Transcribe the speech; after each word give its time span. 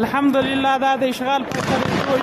الحمد 0.00 0.36
لله 0.36 0.72
دا 0.84 0.96
د 1.02 1.04
اشغال 1.14 1.44
په 1.50 1.60
طریقو 1.68 2.16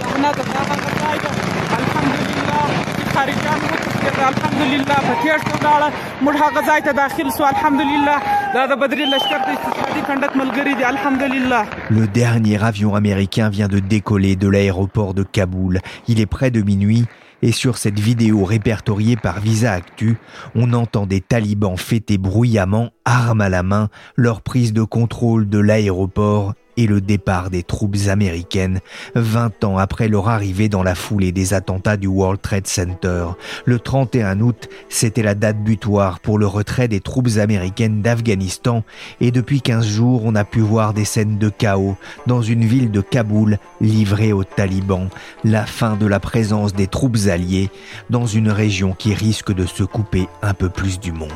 زحمت 0.00 0.36
دا 0.54 0.62
هغه 0.70 0.90
ځای 1.02 1.18
ده 1.24 1.30
الحمد 1.78 2.16
لله 2.30 2.62
چې 2.96 3.04
خارجان 3.14 3.60
وتښتېد 3.70 4.18
الحمد 4.32 4.62
لله 4.72 4.98
په 5.06 5.14
تېښته 5.22 5.54
ولاړه 5.56 5.88
موږ 6.24 6.34
هغه 6.42 6.60
ځای 6.68 6.80
ته 6.88 6.92
داخل 7.00 7.30
سو 7.36 7.44
الحمد 7.52 7.80
لله 7.92 8.16
دا 8.56 8.66
د 8.72 8.80
بدري 8.82 9.06
لشکر 9.12 9.40
د 9.46 9.48
استشهادي 9.56 10.02
کنډک 10.08 10.32
ملګري 10.42 10.74
دي 10.80 10.84
الحمد 10.90 11.22
لله 11.22 11.62
Le 11.98 12.04
dernier 12.20 12.58
avion 12.70 12.94
américain 13.00 13.48
vient 13.56 13.70
de 13.76 13.80
décoller 13.94 14.36
de 14.36 14.48
l'aéroport 14.48 15.14
de 15.14 15.22
Kaboul. 15.22 15.80
Il 16.08 16.20
est 16.20 16.30
près 16.36 16.50
de 16.50 16.62
minuit 16.62 17.04
et 17.42 17.52
sur 17.52 17.78
cette 17.78 18.00
vidéo 18.00 18.44
répertoriée 18.44 19.16
par 19.16 19.40
Visa 19.40 19.72
Actu, 19.72 20.16
on 20.54 20.72
entend 20.72 21.06
des 21.06 21.20
talibans 21.20 21.76
fêter 21.76 22.18
bruyamment, 22.18 22.90
armes 23.04 23.40
à 23.40 23.48
la 23.48 23.62
main, 23.62 23.88
leur 24.16 24.42
prise 24.42 24.72
de 24.72 24.82
contrôle 24.82 25.48
de 25.48 25.58
l'aéroport 25.58 26.54
et 26.77 26.87
le 26.87 27.01
départ 27.01 27.49
des 27.49 27.63
troupes 27.63 27.95
américaines 28.07 28.79
20 29.15 29.63
ans 29.63 29.77
après 29.77 30.07
leur 30.07 30.29
arrivée 30.29 30.69
dans 30.69 30.83
la 30.83 30.95
foulée 30.95 31.31
des 31.31 31.53
attentats 31.53 31.97
du 31.97 32.07
World 32.07 32.41
Trade 32.41 32.67
Center. 32.67 33.27
Le 33.65 33.79
31 33.79 34.39
août, 34.41 34.69
c'était 34.89 35.23
la 35.23 35.35
date 35.35 35.63
butoir 35.63 36.19
pour 36.19 36.37
le 36.37 36.47
retrait 36.47 36.87
des 36.87 36.99
troupes 36.99 37.37
américaines 37.37 38.01
d'Afghanistan 38.01 38.83
et 39.21 39.31
depuis 39.31 39.61
15 39.61 39.85
jours, 39.85 40.21
on 40.25 40.35
a 40.35 40.43
pu 40.43 40.59
voir 40.59 40.93
des 40.93 41.05
scènes 41.05 41.37
de 41.37 41.49
chaos 41.49 41.97
dans 42.27 42.41
une 42.41 42.65
ville 42.65 42.91
de 42.91 43.01
Kaboul 43.01 43.57
livrée 43.81 44.33
aux 44.33 44.43
talibans, 44.43 45.09
la 45.43 45.65
fin 45.65 45.95
de 45.95 46.05
la 46.05 46.19
présence 46.19 46.73
des 46.73 46.87
troupes 46.87 47.17
alliées 47.27 47.69
dans 48.09 48.25
une 48.25 48.49
région 48.49 48.93
qui 48.93 49.13
risque 49.13 49.53
de 49.53 49.65
se 49.65 49.83
couper 49.83 50.27
un 50.41 50.53
peu 50.53 50.69
plus 50.69 50.99
du 50.99 51.11
monde. 51.11 51.29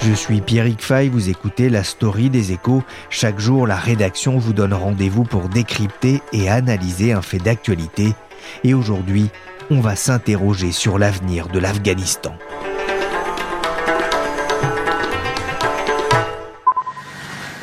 Je 0.00 0.12
suis 0.12 0.40
Pierrick 0.40 0.80
Fay, 0.80 1.08
vous 1.08 1.28
écoutez 1.28 1.68
la 1.68 1.82
story 1.82 2.30
des 2.30 2.52
échos. 2.52 2.84
Chaque 3.10 3.40
jour, 3.40 3.66
la 3.66 3.76
rédaction 3.76 4.38
vous 4.38 4.52
donne 4.52 4.72
rendez-vous 4.72 5.24
pour 5.24 5.48
décrypter 5.48 6.22
et 6.32 6.48
analyser 6.48 7.12
un 7.12 7.20
fait 7.20 7.38
d'actualité. 7.38 8.14
Et 8.62 8.74
aujourd'hui, 8.74 9.28
on 9.70 9.80
va 9.80 9.96
s'interroger 9.96 10.70
sur 10.70 10.98
l'avenir 10.98 11.48
de 11.48 11.58
l'Afghanistan. 11.58 12.32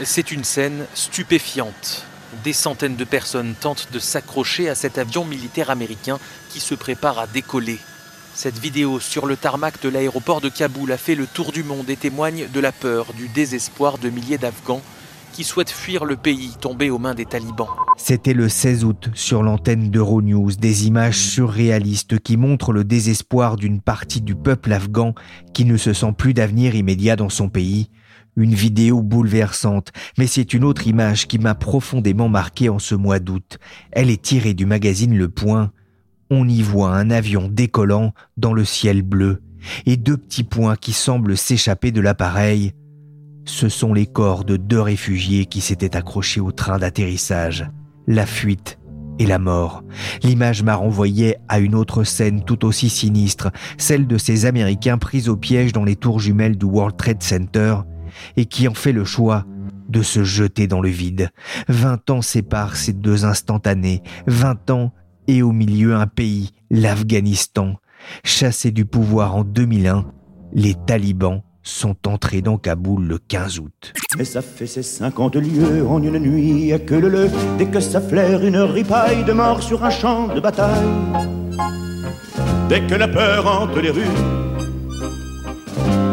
C'est 0.03 0.31
une 0.31 0.43
scène 0.43 0.85
stupéfiante. 0.93 2.05
Des 2.43 2.53
centaines 2.53 2.97
de 2.97 3.05
personnes 3.05 3.55
tentent 3.55 3.87
de 3.93 3.99
s'accrocher 3.99 4.69
à 4.69 4.75
cet 4.75 4.97
avion 4.97 5.23
militaire 5.23 5.69
américain 5.69 6.19
qui 6.49 6.59
se 6.59 6.75
prépare 6.75 7.17
à 7.17 7.27
décoller. 7.27 7.79
Cette 8.35 8.59
vidéo 8.59 8.99
sur 8.99 9.27
le 9.27 9.37
tarmac 9.37 9.81
de 9.81 9.87
l'aéroport 9.87 10.41
de 10.41 10.49
Kaboul 10.49 10.91
a 10.91 10.97
fait 10.97 11.15
le 11.15 11.25
tour 11.25 11.53
du 11.53 11.63
monde 11.63 11.89
et 11.89 11.95
témoigne 11.95 12.47
de 12.53 12.59
la 12.59 12.73
peur, 12.73 13.13
du 13.13 13.29
désespoir 13.29 13.97
de 13.97 14.09
milliers 14.09 14.37
d'Afghans 14.37 14.81
qui 15.31 15.45
souhaitent 15.45 15.71
fuir 15.71 16.03
le 16.03 16.17
pays 16.17 16.51
tombé 16.59 16.89
aux 16.89 16.99
mains 16.99 17.15
des 17.15 17.25
talibans. 17.25 17.69
C'était 17.95 18.33
le 18.33 18.49
16 18.49 18.83
août 18.83 19.09
sur 19.13 19.41
l'antenne 19.41 19.89
d'Euronews, 19.89 20.51
des 20.51 20.85
images 20.85 21.17
surréalistes 21.17 22.19
qui 22.19 22.35
montrent 22.35 22.73
le 22.73 22.83
désespoir 22.83 23.55
d'une 23.55 23.79
partie 23.79 24.21
du 24.21 24.35
peuple 24.35 24.73
afghan 24.73 25.15
qui 25.53 25.63
ne 25.63 25.77
se 25.77 25.93
sent 25.93 26.13
plus 26.17 26.33
d'avenir 26.33 26.75
immédiat 26.75 27.15
dans 27.15 27.29
son 27.29 27.47
pays. 27.47 27.89
Une 28.35 28.53
vidéo 28.53 29.01
bouleversante, 29.01 29.93
mais 30.17 30.27
c'est 30.27 30.53
une 30.53 30.65
autre 30.65 30.87
image 30.87 31.29
qui 31.29 31.39
m'a 31.39 31.55
profondément 31.55 32.27
marqué 32.27 32.67
en 32.67 32.79
ce 32.79 32.95
mois 32.95 33.19
d'août. 33.19 33.59
Elle 33.91 34.09
est 34.09 34.21
tirée 34.21 34.53
du 34.53 34.65
magazine 34.65 35.17
Le 35.17 35.29
Point. 35.29 35.71
On 36.31 36.47
y 36.47 36.61
voit 36.61 36.95
un 36.95 37.11
avion 37.11 37.49
décollant 37.51 38.13
dans 38.37 38.53
le 38.53 38.65
ciel 38.65 39.03
bleu 39.03 39.43
et 39.85 39.97
deux 39.97 40.17
petits 40.17 40.43
points 40.43 40.75
qui 40.75 40.91
semblent 40.91 41.37
s'échapper 41.37 41.91
de 41.91 42.01
l'appareil. 42.01 42.73
Ce 43.45 43.69
sont 43.69 43.93
les 43.93 44.07
corps 44.07 44.43
de 44.43 44.57
deux 44.57 44.81
réfugiés 44.81 45.45
qui 45.45 45.61
s'étaient 45.61 45.95
accrochés 45.95 46.41
au 46.41 46.51
train 46.51 46.79
d'atterrissage. 46.79 47.69
La 48.07 48.25
fuite 48.25 48.79
et 49.19 49.25
la 49.25 49.39
mort. 49.39 49.83
L'image 50.23 50.63
m'a 50.63 50.75
renvoyé 50.75 51.37
à 51.47 51.59
une 51.59 51.75
autre 51.75 52.03
scène 52.03 52.43
tout 52.43 52.65
aussi 52.65 52.89
sinistre, 52.89 53.51
celle 53.77 54.07
de 54.07 54.17
ces 54.17 54.45
Américains 54.45 54.97
pris 54.97 55.29
au 55.29 55.37
piège 55.37 55.73
dans 55.73 55.85
les 55.85 55.95
tours 55.95 56.19
jumelles 56.19 56.57
du 56.57 56.65
World 56.65 56.97
Trade 56.97 57.23
Center 57.23 57.77
et 58.35 58.45
qui 58.45 58.67
ont 58.67 58.73
fait 58.73 58.91
le 58.91 59.05
choix 59.05 59.45
de 59.89 60.01
se 60.01 60.23
jeter 60.23 60.67
dans 60.67 60.81
le 60.81 60.89
vide. 60.89 61.29
Vingt 61.67 62.09
ans 62.09 62.21
séparent 62.21 62.75
ces 62.75 62.93
deux 62.93 63.25
instantanés, 63.25 64.01
vingt 64.25 64.69
ans 64.71 64.91
et 65.27 65.41
au 65.41 65.51
milieu 65.51 65.95
un 65.95 66.07
pays, 66.07 66.51
l'Afghanistan. 66.69 67.75
Chassé 68.23 68.71
du 68.71 68.85
pouvoir 68.85 69.35
en 69.35 69.43
2001, 69.43 70.05
les 70.53 70.75
talibans 70.85 71.41
sont 71.63 71.95
entrés 72.07 72.41
dans 72.41 72.57
Kaboul 72.57 73.05
le 73.07 73.17
15 73.17 73.59
août. 73.59 73.93
Mais 74.17 74.23
ça 74.23 74.41
fait 74.41 74.67
ses 74.67 74.83
50 74.83 75.35
lieues 75.35 75.85
en 75.87 76.01
une 76.01 76.19
nuit 76.19 76.71
que 76.85 76.95
le 76.95 77.09
le, 77.09 77.29
dès 77.57 77.65
que 77.65 77.79
ça 77.79 77.99
flaire 77.99 78.45
une 78.45 78.57
ripaille 78.57 79.23
de 79.25 79.33
mort 79.33 79.63
sur 79.63 79.83
un 79.83 79.89
champ 79.89 80.27
de 80.27 80.39
bataille. 80.39 80.85
Dès 82.69 82.81
que 82.81 82.95
la 82.95 83.07
peur 83.07 83.47
hante 83.47 83.75
les 83.77 83.89
rues, 83.89 84.03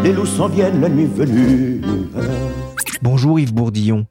les 0.02 0.12
loups 0.12 0.26
s'en 0.26 0.48
viennent 0.48 0.80
la 0.80 0.88
nuit 0.88 1.06
venue. 1.06 1.80
Bonjour 3.02 3.38
Yves 3.38 3.54
Bourdillon. 3.54 4.06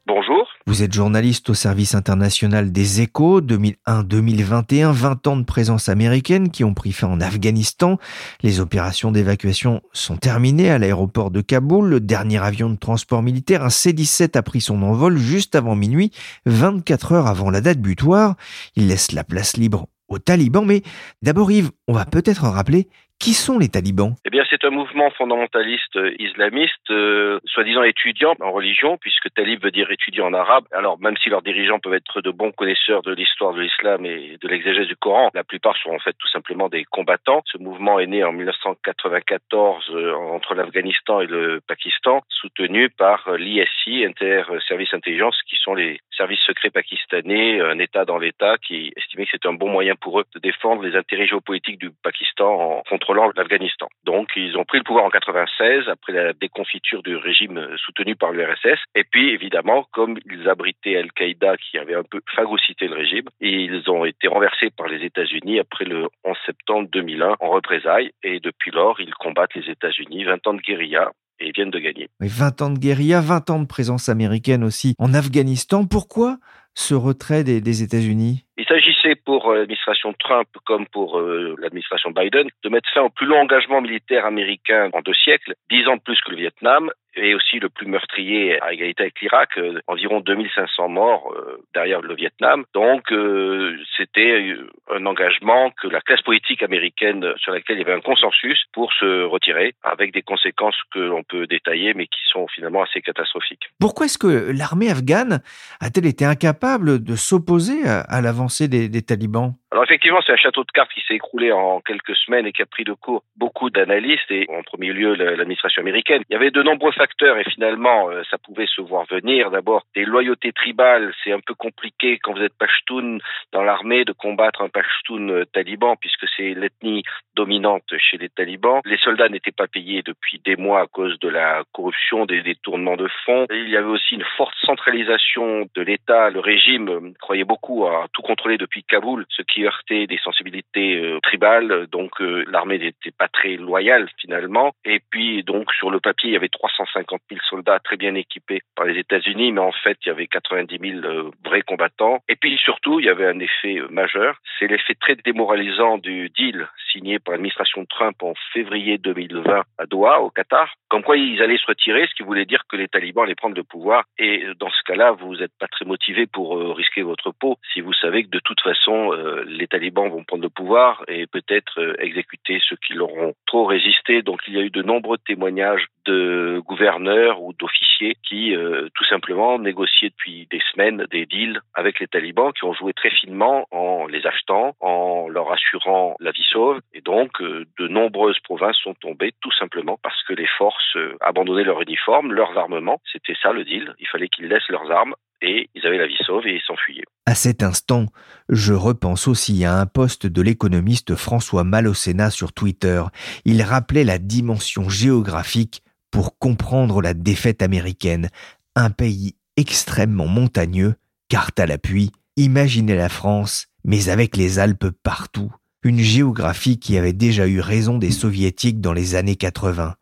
Vous 0.67 0.83
êtes 0.83 0.94
journaliste 0.94 1.49
au 1.49 1.55
service 1.55 1.95
international 1.95 2.72
des 2.72 3.01
échos 3.01 3.41
2001-2021, 3.41 4.91
20 4.91 5.27
ans 5.27 5.38
de 5.38 5.44
présence 5.44 5.89
américaine 5.89 6.51
qui 6.51 6.63
ont 6.63 6.75
pris 6.75 6.91
fin 6.91 7.07
en 7.07 7.19
Afghanistan. 7.19 7.97
Les 8.44 8.59
opérations 8.59 9.11
d'évacuation 9.11 9.81
sont 9.91 10.17
terminées 10.17 10.69
à 10.69 10.77
l'aéroport 10.77 11.31
de 11.31 11.41
Kaboul. 11.41 11.89
Le 11.89 11.99
dernier 11.99 12.38
avion 12.38 12.69
de 12.69 12.75
transport 12.75 13.23
militaire, 13.23 13.63
un 13.63 13.72
C-17, 13.72 14.38
a 14.38 14.44
pris 14.44 14.61
son 14.61 14.83
envol 14.83 15.17
juste 15.17 15.55
avant 15.55 15.75
minuit, 15.75 16.11
24 16.45 17.13
heures 17.13 17.28
avant 17.28 17.49
la 17.49 17.61
date 17.61 17.79
butoir. 17.79 18.35
Il 18.75 18.88
laisse 18.88 19.13
la 19.13 19.23
place 19.23 19.57
libre 19.57 19.88
aux 20.09 20.19
talibans. 20.19 20.66
Mais 20.66 20.83
d'abord 21.23 21.51
Yves, 21.51 21.72
on 21.88 21.93
va 21.93 22.05
peut-être 22.05 22.43
rappeler 22.43 22.88
qui 23.21 23.33
sont 23.33 23.59
les 23.59 23.69
talibans? 23.69 24.15
Eh 24.25 24.31
bien, 24.31 24.43
c'est 24.49 24.65
un 24.65 24.71
mouvement 24.71 25.11
fondamentaliste 25.11 25.95
euh, 25.95 26.11
islamiste, 26.17 26.89
euh, 26.89 27.39
soi-disant 27.45 27.83
étudiant 27.83 28.33
en 28.41 28.51
religion, 28.51 28.97
puisque 28.97 29.31
talib 29.35 29.63
veut 29.63 29.69
dire 29.69 29.91
étudiant 29.91 30.25
en 30.25 30.33
arabe. 30.33 30.65
Alors, 30.71 30.99
même 30.99 31.15
si 31.17 31.29
leurs 31.29 31.43
dirigeants 31.43 31.79
peuvent 31.79 31.93
être 31.93 32.21
de 32.21 32.31
bons 32.31 32.51
connaisseurs 32.51 33.03
de 33.03 33.13
l'histoire 33.13 33.53
de 33.53 33.61
l'islam 33.61 34.05
et 34.07 34.37
de 34.41 34.47
l'exégèse 34.47 34.87
du 34.87 34.95
Coran, 34.95 35.29
la 35.35 35.43
plupart 35.43 35.77
sont 35.77 35.91
en 35.91 35.99
fait 35.99 36.15
tout 36.17 36.27
simplement 36.29 36.67
des 36.67 36.83
combattants. 36.83 37.43
Ce 37.45 37.59
mouvement 37.59 37.99
est 37.99 38.07
né 38.07 38.23
en 38.23 38.31
1994 38.31 39.91
euh, 39.91 40.13
entre 40.15 40.55
l'Afghanistan 40.55 41.21
et 41.21 41.27
le 41.27 41.61
Pakistan, 41.67 42.21
soutenu 42.27 42.89
par 42.89 43.27
euh, 43.27 43.37
l'ISI, 43.37 44.03
Inter 44.03 44.45
Service 44.67 44.93
Intelligence, 44.95 45.37
qui 45.47 45.57
sont 45.57 45.75
les 45.75 45.99
services 46.17 46.41
secrets 46.47 46.71
pakistanais, 46.71 47.61
un 47.61 47.77
État 47.77 48.03
dans 48.03 48.17
l'État, 48.17 48.57
qui 48.57 48.91
estimait 48.95 49.25
que 49.25 49.31
c'était 49.33 49.47
un 49.47 49.53
bon 49.53 49.69
moyen 49.69 49.93
pour 49.95 50.19
eux 50.19 50.25
de 50.33 50.39
défendre 50.39 50.81
les 50.81 50.95
intérêts 50.95 51.27
géopolitiques 51.27 51.79
du 51.79 51.91
Pakistan 52.03 52.49
en 52.49 52.83
contre 52.89 53.10
l'Afghanistan. 53.13 53.88
Donc 54.05 54.29
ils 54.35 54.58
ont 54.58 54.66
pris 54.66 54.78
le 54.78 54.84
pouvoir 54.84 55.05
en 55.05 55.09
96 55.09 55.90
après 55.90 56.13
la 56.13 56.34
déconfiture 56.34 57.03
du 57.03 57.16
régime 57.16 57.67
soutenu 57.78 58.16
par 58.16 58.31
l'URSS. 58.31 58.79
Et 58.96 59.03
puis 59.03 59.31
évidemment, 59.31 59.85
comme 59.91 60.17
ils 60.29 60.47
abritaient 60.49 60.97
Al-Qaïda 60.97 61.58
qui 61.58 61.78
avait 61.78 61.96
un 61.96 62.03
peu 62.03 62.22
phagocyté 62.35 62.87
le 62.87 62.96
régime, 62.96 63.25
ils 63.40 63.90
ont 63.90 64.05
été 64.05 64.28
renversés 64.28 64.69
par 64.75 64.87
les 64.87 65.05
États-Unis 65.05 65.59
après 65.59 65.85
le 65.85 66.08
11 66.23 66.37
septembre 66.46 66.90
2001 66.91 67.35
en 67.40 67.49
représailles. 67.49 68.11
Et 68.23 68.40
depuis 68.40 68.72
lors, 68.72 68.99
ils 68.99 69.13
combattent 69.16 69.55
les 69.55 69.69
États-Unis. 69.69 70.23
20 70.23 70.47
ans 70.47 70.53
de 70.53 70.61
guérilla 70.61 71.11
et 71.40 71.52
viennent 71.52 71.72
de 71.72 71.79
gagner. 71.79 72.09
20 72.19 72.61
ans 72.61 72.69
de 72.69 72.79
guérilla, 72.79 73.19
20 73.22 73.49
ans 73.49 73.59
de 73.59 73.67
présence 73.67 74.09
américaine 74.09 74.63
aussi 74.63 74.96
en 74.99 75.13
Afghanistan. 75.13 75.85
Pourquoi 75.85 76.37
ce 76.73 76.93
retrait 76.93 77.43
des, 77.43 77.61
des 77.61 77.84
États-Unis? 77.84 78.46
Il 78.57 78.65
s'agissait 78.65 79.15
pour 79.15 79.53
l'administration 79.53 80.13
Trump 80.13 80.47
comme 80.65 80.85
pour 80.87 81.19
euh, 81.19 81.55
l'administration 81.59 82.11
Biden 82.11 82.47
de 82.63 82.69
mettre 82.69 82.89
fin 82.93 83.01
au 83.01 83.09
plus 83.09 83.25
long 83.25 83.39
engagement 83.39 83.81
militaire 83.81 84.25
américain 84.25 84.89
en 84.93 85.01
deux 85.01 85.13
siècles, 85.13 85.55
dix 85.69 85.87
ans 85.87 85.95
de 85.95 86.01
plus 86.01 86.19
que 86.21 86.31
le 86.31 86.37
Vietnam, 86.37 86.91
et 87.15 87.35
aussi 87.35 87.59
le 87.59 87.69
plus 87.69 87.87
meurtrier 87.87 88.61
à 88.61 88.73
égalité 88.73 89.03
avec 89.03 89.19
l'Irak, 89.21 89.49
euh, 89.57 89.79
environ 89.87 90.21
2500 90.21 90.89
morts 90.89 91.33
euh, 91.35 91.57
derrière 91.73 92.01
le 92.01 92.15
Vietnam. 92.15 92.63
Donc 92.73 93.11
euh, 93.11 93.77
c'était 93.97 94.55
un 94.89 95.05
engagement 95.05 95.71
que 95.81 95.87
la 95.87 96.01
classe 96.01 96.21
politique 96.21 96.63
américaine 96.63 97.25
sur 97.37 97.51
laquelle 97.51 97.77
il 97.77 97.79
y 97.79 97.83
avait 97.83 97.97
un 97.97 98.01
consensus 98.01 98.63
pour 98.73 98.91
se 98.93 99.23
retirer, 99.23 99.73
avec 99.83 100.13
des 100.13 100.21
conséquences 100.21 100.75
que 100.93 100.99
l'on 100.99 101.23
peut 101.23 101.47
détailler, 101.47 101.93
mais 101.93 102.07
qui 102.07 102.21
sont 102.31 102.47
finalement 102.47 102.83
assez 102.83 103.01
catastrophiques. 103.01 103.69
Pourquoi 103.79 104.05
est-ce 104.05 104.17
que 104.17 104.51
l'armée 104.57 104.89
afghane 104.89 105.41
a-t-elle 105.81 106.05
été 106.05 106.25
incapable 106.25 107.03
de 107.03 107.15
s'opposer 107.15 107.83
à, 107.85 108.21
l'avancée 108.21 108.41
des 108.67 109.01
talibans? 109.01 109.60
Alors 109.72 109.85
effectivement, 109.85 110.20
c'est 110.26 110.34
un 110.34 110.38
château 110.38 110.66
de 110.66 110.72
cartes 110.72 110.91
qui 110.91 111.02
s'est 111.08 111.14
écroulé 111.16 111.53
en 111.53 111.79
quelques 111.79 112.16
semaines 112.18 112.46
et 112.46 112.52
qui 112.52 112.62
a 112.62 112.66
pris 112.66 112.84
de 112.84 112.91
court 112.91 113.23
beaucoup 113.38 113.70
d'analystes 113.70 114.29
et 114.29 114.46
en 114.50 114.64
premier 114.64 114.91
lieu 114.91 115.14
l'administration 115.16 115.82
américaine. 115.82 116.23
Il 116.29 116.34
y 116.34 116.35
avait 116.35 116.52
de 116.52 116.62
nombreux 116.62 116.91
facteurs 116.91 117.38
et 117.38 117.46
finalement, 117.46 118.09
euh, 118.09 118.22
ça 118.29 118.38
pouvait 118.38 118.66
se 118.68 118.82
voir 118.82 119.06
venir. 119.09 119.50
D'abord, 119.50 119.84
des 119.96 120.03
loyautés 120.03 120.52
tribales. 120.52 121.14
C'est 121.23 121.32
un 121.32 121.40
peu 121.40 121.53
compliqué 121.53 122.20
quand 122.22 122.34
vous 122.34 122.44
êtes 122.44 122.58
Pashtun 122.58 123.20
dans 123.53 123.64
l'armée 123.64 124.03
de 124.03 124.12
combattre 124.12 124.62
un 124.62 124.68
Pashtun 124.68 125.29
euh, 125.29 125.46
taliban 125.46 125.96
puisque 125.96 126.26
c'est 126.35 126.53
l'ethnie 126.53 127.03
dominante 127.38 127.97
chez 127.97 128.18
les 128.18 128.28
talibans. 128.28 128.82
Les 128.84 128.97
soldats 128.97 129.29
n'étaient 129.29 129.52
pas 129.52 129.68
payés 129.68 130.02
depuis 130.03 130.41
des 130.44 130.58
mois 130.58 130.82
à 130.82 130.88
cause 130.88 131.18
de 131.20 131.29
la 131.29 131.64
corruption, 131.72 132.26
des 132.26 132.41
détournements 132.41 132.97
de 132.97 133.08
fonds. 133.26 133.46
il 133.50 133.70
y 133.70 133.78
avait 133.78 133.88
aussi 133.88 134.16
une 134.16 134.26
forte 134.35 134.56
centralisation 134.66 135.70
de 135.73 135.82
l'État. 135.82 136.29
Le 136.29 136.41
régime 136.41 136.90
euh, 136.90 137.14
croyait 137.22 137.46
beaucoup 137.46 137.88
à 137.88 138.08
tout 138.12 138.22
contrôler 138.22 138.58
depuis 138.58 138.84
Kaboul, 138.84 139.26
ce 139.29 139.41
qui 139.44 139.60
des 139.90 140.19
sensibilités 140.23 140.97
euh, 140.97 141.19
tribales, 141.22 141.87
donc 141.87 142.22
euh, 142.22 142.43
l'armée 142.49 142.79
n'était 142.79 143.11
pas 143.11 143.28
très 143.28 143.55
loyale 143.55 144.08
finalement. 144.17 144.72
Et 144.85 145.02
puis 145.09 145.43
donc 145.43 145.72
sur 145.73 145.90
le 145.90 145.99
papier, 145.99 146.29
il 146.29 146.34
y 146.34 146.37
avait 146.37 146.49
350 146.49 147.22
000 147.29 147.41
soldats 147.49 147.79
très 147.79 147.97
bien 147.97 148.16
équipés 148.16 148.61
par 148.75 148.85
les 148.85 148.97
États-Unis, 148.99 149.52
mais 149.52 149.61
en 149.61 149.72
fait 149.72 149.97
il 150.05 150.09
y 150.09 150.11
avait 150.11 150.28
90 150.28 150.78
000 150.79 151.05
euh, 151.05 151.31
vrais 151.43 151.61
combattants. 151.61 152.19
Et 152.29 152.35
puis 152.35 152.58
surtout, 152.58 152.99
il 152.99 153.05
y 153.05 153.09
avait 153.09 153.28
un 153.28 153.40
effet 153.40 153.81
majeur, 153.90 154.37
c'est 154.59 154.67
l'effet 154.67 154.96
très 154.96 155.16
démoralisant 155.16 155.97
du 155.97 156.29
deal 156.29 156.67
signé 156.91 157.19
par 157.19 157.34
l'administration 157.34 157.85
Trump 157.85 158.22
en 158.23 158.34
février 158.53 158.97
2020 158.97 159.63
à 159.78 159.85
Doha, 159.85 160.22
au 160.22 160.29
Qatar, 160.29 160.73
comme 160.90 161.03
quoi 161.03 161.17
ils 161.17 161.41
allaient 161.41 161.58
se 161.58 161.67
retirer, 161.67 162.05
ce 162.08 162.16
qui 162.16 162.23
voulait 162.23 162.46
dire 162.46 162.63
que 162.69 162.75
les 162.75 162.87
talibans 162.87 163.23
allaient 163.23 163.35
prendre 163.35 163.55
le 163.55 163.63
pouvoir. 163.63 164.03
Et 164.17 164.46
dans 164.59 164.69
ce 164.69 164.81
cas-là, 164.85 165.11
vous 165.11 165.35
n'êtes 165.37 165.53
pas 165.59 165.67
très 165.67 165.85
motivé 165.85 166.28
pour 166.28 166.75
risquer 166.75 167.02
votre 167.02 167.31
peau 167.31 167.58
si 167.73 167.81
vous 167.81 167.93
savez 167.93 168.23
que 168.23 168.29
de 168.29 168.40
toute 168.40 168.61
façon, 168.61 169.11
les 169.51 169.67
talibans 169.67 170.09
vont 170.09 170.23
prendre 170.23 170.43
le 170.43 170.49
pouvoir 170.49 171.03
et 171.07 171.27
peut-être 171.27 171.79
euh, 171.79 171.95
exécuter 171.99 172.59
ceux 172.67 172.77
qui 172.77 172.93
leur 172.93 173.13
ont 173.13 173.33
trop 173.45 173.65
résisté. 173.65 174.21
Donc 174.21 174.41
il 174.47 174.53
y 174.53 174.57
a 174.57 174.61
eu 174.61 174.69
de 174.69 174.81
nombreux 174.81 175.17
témoignages 175.17 175.85
de 176.05 176.61
gouverneurs 176.65 177.41
ou 177.41 177.53
d'officiers 177.53 178.15
qui 178.27 178.55
euh, 178.55 178.89
tout 178.95 179.05
simplement 179.05 179.59
négociaient 179.59 180.09
depuis 180.09 180.47
des 180.49 180.61
semaines 180.71 181.05
des 181.11 181.25
deals 181.25 181.61
avec 181.73 181.99
les 181.99 182.07
talibans 182.07 182.51
qui 182.53 182.65
ont 182.65 182.73
joué 182.73 182.93
très 182.93 183.11
finement 183.11 183.67
en 183.71 184.07
les 184.07 184.25
achetant, 184.25 184.75
en 184.79 185.27
leur 185.27 185.51
assurant 185.51 186.15
la 186.19 186.31
vie 186.31 186.47
sauve. 186.49 186.79
Et 186.93 187.01
donc 187.01 187.41
euh, 187.41 187.65
de 187.79 187.87
nombreuses 187.87 188.39
provinces 188.39 188.77
sont 188.77 188.95
tombées 188.95 189.33
tout 189.41 189.51
simplement 189.51 189.99
parce 190.01 190.21
que 190.23 190.33
les 190.33 190.47
forces 190.57 190.97
abandonnaient 191.19 191.63
leur 191.63 191.81
uniforme, 191.81 192.33
leurs 192.33 192.57
armements. 192.57 193.01
C'était 193.11 193.35
ça 193.41 193.51
le 193.51 193.63
deal. 193.63 193.93
Il 193.99 194.07
fallait 194.07 194.29
qu'ils 194.29 194.47
laissent 194.47 194.69
leurs 194.69 194.89
armes 194.91 195.15
et 195.41 195.70
ils 195.76 195.85
avaient 195.85 195.97
la 195.97 196.08
vie 196.08 196.17
sauve 196.26 196.46
et 196.46 196.55
ils 196.55 196.61
s'enfuyaient. 196.66 197.03
À 197.26 197.35
cet 197.35 197.64
instant, 197.64 198.08
je 198.49 198.73
repense 198.73 199.28
aussi 199.28 199.64
à 199.66 199.79
un 199.79 199.85
poste 199.85 200.28
de 200.28 200.41
l'économiste 200.41 201.16
François 201.16 201.64
Malocena 201.64 202.29
sur 202.29 202.53
Twitter. 202.53 203.03
Il 203.46 203.61
rappelait 203.61 204.03
la 204.03 204.17
dimension 204.17 204.90
géographique 204.90 205.84
pour 206.11 206.38
comprendre 206.38 207.02
la 207.02 207.14
défaite 207.14 207.61
américaine. 207.61 208.29
Un 208.76 208.90
pays 208.90 209.35
extrêmement 209.58 210.28
montagneux, 210.28 210.96
carte 211.29 211.59
à 211.59 211.66
l'appui. 211.66 212.11
Imaginez 212.37 212.96
la 212.96 213.09
France, 213.09 213.67
mais 213.84 214.09
avec 214.09 214.37
les 214.37 214.59
Alpes 214.59 214.90
partout. 215.03 215.52
Une 215.84 215.99
géographie 215.99 216.79
qui 216.79 216.97
avait 216.97 217.14
déjà 217.14 217.47
eu 217.47 217.59
raison 217.59 217.97
des 217.97 218.11
soviétiques 218.11 218.82
dans 218.82 218.94
les 218.94 219.16
années 219.16 219.35
80. 219.35 219.96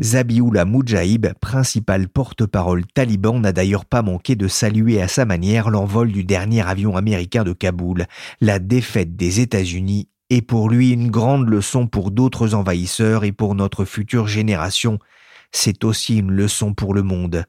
Zabiullah 0.00 0.64
Mujahid, 0.64 1.34
principal 1.40 2.08
porte-parole 2.08 2.86
taliban, 2.86 3.38
n'a 3.38 3.52
d'ailleurs 3.52 3.84
pas 3.84 4.02
manqué 4.02 4.36
de 4.36 4.48
saluer 4.48 5.00
à 5.00 5.08
sa 5.08 5.24
manière 5.24 5.70
l'envol 5.70 6.10
du 6.12 6.24
dernier 6.24 6.66
avion 6.66 6.96
américain 6.96 7.44
de 7.44 7.52
Kaboul. 7.52 8.06
La 8.40 8.58
défaite 8.58 9.16
des 9.16 9.40
États-Unis 9.40 10.08
est 10.30 10.42
pour 10.42 10.70
lui 10.70 10.92
une 10.92 11.10
grande 11.10 11.48
leçon 11.48 11.86
pour 11.86 12.10
d'autres 12.10 12.54
envahisseurs 12.54 13.24
et 13.24 13.32
pour 13.32 13.54
notre 13.54 13.84
future 13.84 14.26
génération. 14.26 14.98
C'est 15.52 15.84
aussi 15.84 16.18
une 16.18 16.30
leçon 16.30 16.74
pour 16.74 16.94
le 16.94 17.02
monde. 17.02 17.44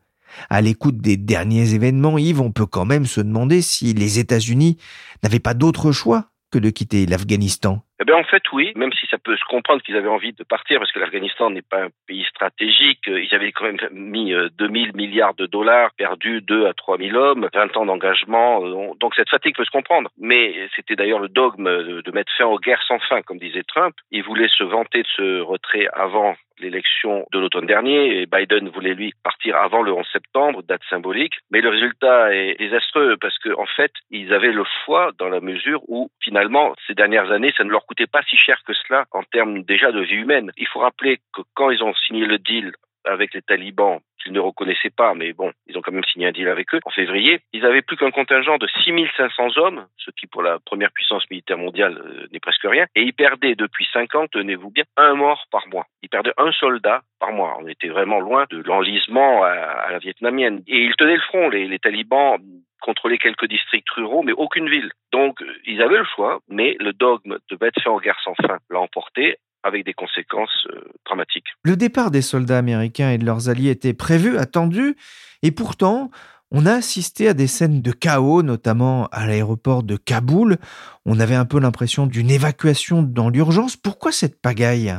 À 0.50 0.62
l'écoute 0.62 0.98
des 0.98 1.18
derniers 1.18 1.74
événements, 1.74 2.18
Yves, 2.18 2.42
on 2.42 2.52
peut 2.52 2.66
quand 2.66 2.86
même 2.86 3.06
se 3.06 3.22
demander 3.22 3.62
si 3.62 3.94
les 3.94 4.20
États-Unis 4.20 4.78
n'avaient 5.24 5.40
pas 5.40 5.54
d'autre 5.54 5.92
choix 5.92 6.32
que 6.52 6.60
de 6.60 6.70
quitter 6.70 7.06
l'Afghanistan. 7.06 7.84
Eh 8.02 8.04
bien, 8.04 8.16
en 8.16 8.24
fait, 8.24 8.42
oui, 8.52 8.74
même 8.76 8.92
si 8.94 9.06
ça 9.12 9.20
peut 9.20 9.38
se 9.38 9.46
comprendre 9.46 9.84
qu'ils 9.84 9.96
avaient 9.96 10.10
envie 10.10 10.34
de 10.34 10.44
partir, 10.44 10.80
parce 10.80 10.92
que 10.92 10.98
l'Afghanistan 10.98 11.52
n'est 11.52 11.62
pas 11.62 11.84
un 11.84 11.90
pays 12.08 12.26
stratégique. 12.32 13.08
Euh, 13.08 13.22
ils 13.22 13.36
avaient 13.36 13.52
quand 13.52 13.66
même 13.66 13.78
mis 13.92 14.34
2000 14.58 14.90
euh, 14.90 14.92
milliards 14.96 15.36
de 15.36 15.46
dollars, 15.46 15.92
perdu 15.96 16.42
2 16.42 16.66
à 16.66 16.74
3000 16.74 17.16
hommes, 17.16 17.48
20 17.54 17.78
ans 17.78 17.86
d'engagement. 17.86 18.66
Euh, 18.66 18.94
donc 19.00 19.14
cette 19.14 19.30
fatigue 19.30 19.56
peut 19.56 19.66
se 19.66 19.70
comprendre. 19.70 20.10
Mais 20.18 20.68
c'était 20.76 20.96
d'ailleurs 20.96 21.20
le 21.20 21.30
dogme 21.30 22.02
de 22.02 22.12
mettre 22.12 22.32
fin 22.36 22.46
aux 22.46 22.58
guerres 22.58 22.82
sans 22.88 22.98
fin, 22.98 23.22
comme 23.22 23.38
disait 23.38 23.62
Trump. 23.68 23.94
Il 24.10 24.24
voulait 24.24 24.50
se 24.50 24.64
vanter 24.64 25.04
de 25.04 25.08
ce 25.16 25.42
retrait 25.42 25.88
avant 25.94 26.36
l'élection 26.62 27.26
de 27.34 27.40
l'automne 27.40 27.66
dernier 27.66 28.22
et 28.22 28.26
Biden 28.26 28.70
voulait 28.70 28.94
lui 28.94 29.14
partir 29.24 29.58
avant 29.58 29.82
le 29.82 29.92
11 29.92 30.06
septembre, 30.12 30.64
date 30.64 30.82
symbolique. 30.90 31.34
Mais 31.52 31.62
le 31.62 31.70
résultat 31.70 32.34
est 32.34 32.58
désastreux 32.60 33.18
parce 33.20 33.38
qu'en 33.40 33.64
en 33.64 33.66
fait, 33.66 33.92
ils 34.12 34.34
avaient 34.34 34.52
le 34.52 34.64
choix 34.86 35.12
dans 35.18 35.30
la 35.30 35.42
mesure 35.42 35.82
où 35.88 36.10
finalement, 36.24 36.74
ces 36.88 36.94
dernières 36.94 37.32
années, 37.32 37.54
ça 37.58 37.64
ne 37.64 37.72
leur 37.72 37.86
coûtait 37.92 38.08
pas 38.08 38.24
si 38.24 38.38
cher 38.38 38.58
que 38.66 38.74
cela 38.74 39.04
en 39.12 39.24
termes 39.24 39.64
déjà 39.64 39.92
de 39.92 40.00
vie 40.00 40.16
humaine. 40.16 40.52
Il 40.56 40.68
faut 40.68 40.80
rappeler 40.80 41.18
que 41.36 41.42
quand 41.56 41.72
ils 41.72 41.84
ont 41.84 41.94
signé 42.08 42.26
le 42.26 42.38
deal 42.38 42.72
avec 43.04 43.34
les 43.34 43.42
talibans 43.42 44.00
qu'ils 44.24 44.32
ne 44.32 44.40
reconnaissaient 44.40 44.96
pas, 44.96 45.14
mais 45.14 45.34
bon, 45.34 45.52
ils 45.68 45.78
ont 45.78 45.82
quand 45.82 45.92
même 45.92 46.06
signé 46.06 46.28
un 46.28 46.32
deal 46.32 46.48
avec 46.48 46.74
eux, 46.74 46.80
en 46.86 46.92
février, 46.92 47.42
ils 47.52 47.66
avaient 47.66 47.82
plus 47.82 47.98
qu'un 47.98 48.12
contingent 48.12 48.58
de 48.60 48.68
6500 48.86 49.58
hommes, 49.58 49.88
ce 49.98 50.12
qui 50.12 50.28
pour 50.28 50.42
la 50.42 50.60
première 50.60 50.92
puissance 50.92 51.30
militaire 51.30 51.58
mondiale 51.58 51.98
euh, 51.98 52.28
n'est 52.32 52.40
presque 52.40 52.64
rien, 52.64 52.86
et 52.96 53.02
ils 53.02 53.14
perdaient 53.14 53.56
depuis 53.56 53.88
5 53.92 54.16
ans, 54.16 54.28
tenez-vous 54.32 54.70
bien, 54.70 54.84
un 54.96 55.16
mort 55.16 55.44
par 55.52 55.68
mois. 55.68 55.88
Ils 56.04 56.10
perdaient 56.10 56.34
un 56.38 56.52
soldat 56.54 57.02
par 57.20 57.34
mois. 57.34 57.58
On 57.60 57.68
était 57.68 57.90
vraiment 57.90 58.20
loin 58.20 58.46
de 58.52 58.62
l'enlisement 58.64 59.44
à, 59.44 59.92
la 59.92 59.98
vietnamienne. 59.98 60.62
Et 60.68 60.78
ils 60.78 60.96
tenaient 60.96 61.16
le 61.16 61.22
front, 61.22 61.50
les, 61.50 61.68
les 61.68 61.80
talibans 61.80 62.38
contrôlaient 62.82 63.18
quelques 63.18 63.48
districts 63.48 63.90
ruraux, 63.92 64.24
mais 64.24 64.34
aucune 64.34 64.70
ville. 64.70 64.92
Donc, 65.14 65.40
ils 65.66 65.82
avaient 65.82 66.00
le 66.00 66.08
choix, 66.16 66.40
mais 66.50 66.76
le 66.80 66.94
dogme 66.94 67.38
de 67.50 67.58
mettre 67.62 67.82
fin 67.82 67.92
aux 67.92 68.00
guerres 68.00 68.20
sans 68.24 68.36
fin 68.36 68.58
l'a 68.70 68.80
emporté 68.80 69.38
avec 69.64 69.86
des 69.86 69.94
conséquences 69.94 70.68
euh, 70.74 70.82
dramatiques. 71.06 71.46
Le 71.64 71.76
départ 71.76 72.12
des 72.12 72.22
soldats 72.24 72.58
américains 72.58 73.12
et 73.12 73.18
de 73.18 73.26
leurs 73.26 73.50
alliés 73.50 73.70
était 73.70 73.94
prévu, 73.94 74.38
attendu, 74.38 74.96
et 75.44 75.52
pourtant, 75.52 76.10
on 76.52 76.66
a 76.66 76.74
assisté 76.74 77.30
à 77.30 77.34
des 77.34 77.48
scènes 77.48 77.82
de 77.82 77.92
chaos, 77.92 78.44
notamment 78.44 79.08
à 79.12 79.26
l'aéroport 79.26 79.84
de 79.84 79.96
Kaboul. 79.96 80.58
On 81.06 81.20
avait 81.20 81.36
un 81.36 81.46
peu 81.46 81.60
l'impression 81.60 82.08
d'une 82.08 82.30
évacuation 82.30 83.04
dans 83.04 83.30
l'urgence. 83.30 83.78
Pourquoi 83.78 84.12
cette 84.12 84.42
pagaille? 84.42 84.94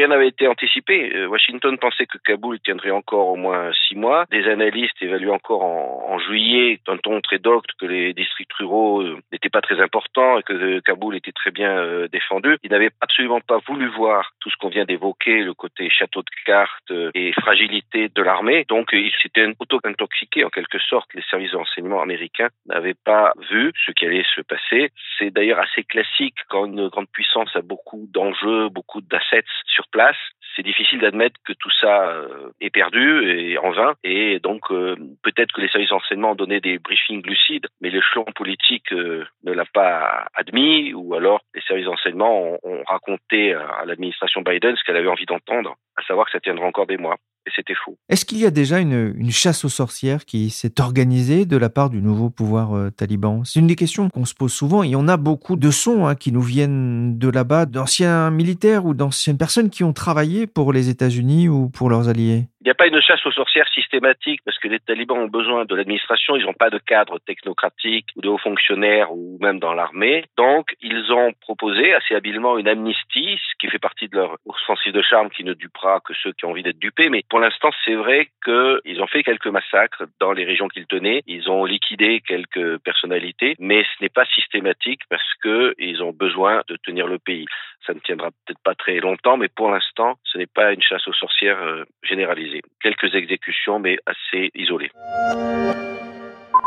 Rien 0.00 0.08
n'avait 0.08 0.28
été 0.28 0.48
anticipé. 0.48 1.14
Euh, 1.14 1.26
Washington 1.28 1.76
pensait 1.76 2.06
que 2.06 2.16
Kaboul 2.16 2.58
tiendrait 2.60 2.90
encore 2.90 3.28
au 3.28 3.36
moins 3.36 3.70
six 3.86 3.94
mois. 3.94 4.24
Des 4.30 4.48
analystes 4.48 4.96
évaluent 5.02 5.30
encore 5.30 5.62
en, 5.62 6.18
juillet, 6.18 6.80
d'un 6.86 6.96
ton 6.96 7.20
très 7.20 7.38
docte, 7.38 7.70
que 7.78 7.86
les 7.86 8.14
districts 8.14 8.52
ruraux 8.54 9.02
euh, 9.02 9.18
n'étaient 9.30 9.50
pas 9.50 9.60
très 9.60 9.80
importants 9.80 10.38
et 10.38 10.42
que 10.42 10.54
euh, 10.54 10.80
Kaboul 10.80 11.16
était 11.16 11.32
très 11.32 11.50
bien 11.50 12.06
défendu. 12.10 12.56
Ils 12.62 12.70
n'avaient 12.70 12.90
absolument 13.00 13.40
pas 13.40 13.58
voulu 13.66 13.88
voir 13.88 14.32
tout 14.40 14.50
ce 14.50 14.56
qu'on 14.56 14.68
vient 14.68 14.84
d'évoquer, 14.84 15.42
le 15.42 15.54
côté 15.54 15.90
château 15.90 16.22
de 16.22 16.30
cartes 16.46 16.92
et 17.14 17.32
fragilité 17.32 18.08
de 18.08 18.22
l'armée. 18.22 18.64
Donc, 18.68 18.90
ils 18.92 19.12
s'étaient 19.22 19.52
auto-intoxiqués 19.58 20.44
en 20.44 20.50
quelque 20.50 20.78
sorte. 20.78 21.12
Les 21.14 21.22
services 21.30 21.52
de 21.52 21.56
renseignement 21.56 22.00
américains 22.00 22.48
n'avaient 22.66 22.94
pas 23.04 23.32
vu 23.50 23.72
ce 23.86 23.92
qui 23.92 24.06
allait 24.06 24.24
se 24.34 24.40
passer. 24.40 24.90
C'est 25.18 25.30
d'ailleurs 25.30 25.58
assez 25.58 25.84
classique 25.84 26.36
quand 26.48 26.66
une 26.66 26.88
grande 26.88 27.08
puissance 27.10 27.54
a 27.54 27.62
beaucoup 27.62 28.08
d'enjeux, 28.12 28.68
beaucoup 28.68 29.00
d'assets 29.00 29.44
sur 29.66 29.86
place, 29.90 30.16
c'est 30.56 30.62
difficile 30.62 31.00
d'admettre 31.00 31.38
que 31.44 31.52
tout 31.52 31.70
ça 31.80 32.08
euh, 32.08 32.50
est 32.60 32.70
perdu 32.70 33.30
et 33.30 33.58
en 33.58 33.70
vain. 33.70 33.94
Et 34.04 34.40
donc, 34.40 34.70
euh, 34.70 34.96
peut-être 35.22 35.52
que 35.52 35.60
les 35.60 35.68
services 35.68 35.90
d'enseignement 35.90 36.32
ont 36.32 36.36
donné 36.36 36.60
des 36.60 36.78
briefings 36.78 37.22
lucides, 37.26 37.66
mais 37.80 37.90
l'échelon 37.90 38.24
politique 38.34 38.92
euh, 38.92 39.24
ne 39.44 39.52
l'a 39.52 39.64
pas 39.64 40.26
admis, 40.34 40.92
ou 40.92 41.14
alors 41.14 41.40
les 41.54 41.60
services 41.62 41.86
d'enseignement 41.86 42.58
ont, 42.62 42.82
raconté 42.86 43.52
à 43.54 43.84
l'administration 43.84 44.40
Biden 44.40 44.74
ce 44.74 44.82
qu'elle 44.84 44.96
avait 44.96 45.08
envie 45.08 45.26
d'entendre, 45.26 45.76
à 45.96 46.02
savoir 46.02 46.26
que 46.26 46.32
ça 46.32 46.40
tiendra 46.40 46.66
encore 46.66 46.86
des 46.86 46.96
mois. 46.96 47.16
Et 47.50 47.52
c'était 47.56 47.74
faux. 47.84 47.98
Est-ce 48.08 48.24
qu'il 48.24 48.38
y 48.38 48.46
a 48.46 48.50
déjà 48.50 48.78
une, 48.78 49.30
chasse 49.30 49.64
aux 49.64 49.68
sorcières 49.68 50.24
qui 50.24 50.50
s'est 50.50 50.80
organisée 50.80 51.46
de 51.46 51.56
la 51.56 51.70
part 51.70 51.90
du 51.90 52.02
nouveau 52.02 52.30
pouvoir 52.30 52.76
euh, 52.76 52.90
taliban? 52.90 53.42
C'est 53.44 53.58
une 53.58 53.66
des 53.66 53.76
questions 53.76 54.08
qu'on 54.08 54.24
se 54.24 54.34
pose 54.34 54.52
souvent. 54.52 54.82
Y 54.82 54.94
en 54.94 55.08
a 55.08 55.16
beaucoup 55.16 55.56
de 55.56 55.70
sons 55.70 56.06
hein, 56.06 56.14
qui 56.14 56.32
nous 56.32 56.42
viennent 56.42 57.18
de 57.18 57.28
là-bas, 57.28 57.66
d'anciens 57.66 58.30
militaires 58.30 58.86
ou 58.86 58.94
d'anciennes 58.94 59.38
personnes 59.38 59.70
qui 59.70 59.84
ont 59.84 59.92
travaillé 59.92 60.46
pour 60.46 60.72
les 60.72 60.88
États-Unis 60.88 61.48
ou 61.48 61.68
pour 61.68 61.90
leurs 61.90 62.08
alliés. 62.08 62.46
Il 62.62 62.66
n'y 62.66 62.70
a 62.70 62.74
pas 62.74 62.88
une 62.88 63.00
chasse 63.00 63.24
aux 63.24 63.32
sorcières 63.32 63.68
systématique 63.72 64.42
parce 64.44 64.58
que 64.58 64.68
les 64.68 64.80
talibans 64.80 65.16
ont 65.16 65.28
besoin 65.28 65.64
de 65.64 65.74
l'administration, 65.74 66.36
ils 66.36 66.44
n'ont 66.44 66.52
pas 66.52 66.68
de 66.68 66.76
cadre 66.76 67.18
technocratique 67.18 68.08
ou 68.16 68.20
de 68.20 68.28
hauts 68.28 68.36
fonctionnaires 68.36 69.10
ou 69.12 69.38
même 69.40 69.58
dans 69.58 69.72
l'armée. 69.72 70.26
Donc, 70.36 70.76
ils 70.82 71.10
ont 71.10 71.32
proposé 71.40 71.94
assez 71.94 72.14
habilement 72.14 72.58
une 72.58 72.68
amnistie, 72.68 73.38
ce 73.38 73.56
qui 73.58 73.68
fait 73.68 73.78
partie 73.78 74.08
de 74.08 74.16
leur 74.16 74.36
offensive 74.44 74.92
de 74.92 75.00
charme 75.00 75.30
qui 75.30 75.42
ne 75.42 75.54
dupera 75.54 76.00
que 76.00 76.12
ceux 76.12 76.32
qui 76.32 76.44
ont 76.44 76.50
envie 76.50 76.62
d'être 76.62 76.78
dupés. 76.78 77.08
Mais 77.08 77.24
pour 77.30 77.40
l'instant, 77.40 77.70
c'est 77.86 77.94
vrai 77.94 78.28
qu'ils 78.44 79.00
ont 79.00 79.06
fait 79.06 79.22
quelques 79.22 79.46
massacres 79.46 80.04
dans 80.20 80.32
les 80.32 80.44
régions 80.44 80.68
qu'ils 80.68 80.86
tenaient. 80.86 81.22
Ils 81.26 81.50
ont 81.50 81.64
liquidé 81.64 82.20
quelques 82.20 82.76
personnalités, 82.80 83.56
mais 83.58 83.84
ce 83.84 84.02
n'est 84.02 84.10
pas 84.10 84.26
systématique 84.26 85.00
parce 85.08 85.34
qu'ils 85.42 86.02
ont 86.02 86.12
besoin 86.12 86.60
de 86.68 86.76
tenir 86.76 87.06
le 87.06 87.18
pays. 87.18 87.46
Ça 87.86 87.94
ne 87.94 88.00
tiendra 88.00 88.30
peut-être 88.30 88.60
pas 88.62 88.74
très 88.74 89.00
longtemps, 89.00 89.36
mais 89.36 89.48
pour 89.48 89.70
l'instant, 89.70 90.18
ce 90.24 90.38
n'est 90.38 90.46
pas 90.46 90.72
une 90.72 90.82
chasse 90.82 91.06
aux 91.08 91.12
sorcières 91.12 91.62
euh, 91.62 91.84
généralisée. 92.02 92.62
Quelques 92.82 93.14
exécutions, 93.14 93.78
mais 93.78 93.98
assez 94.06 94.50
isolées. 94.54 94.90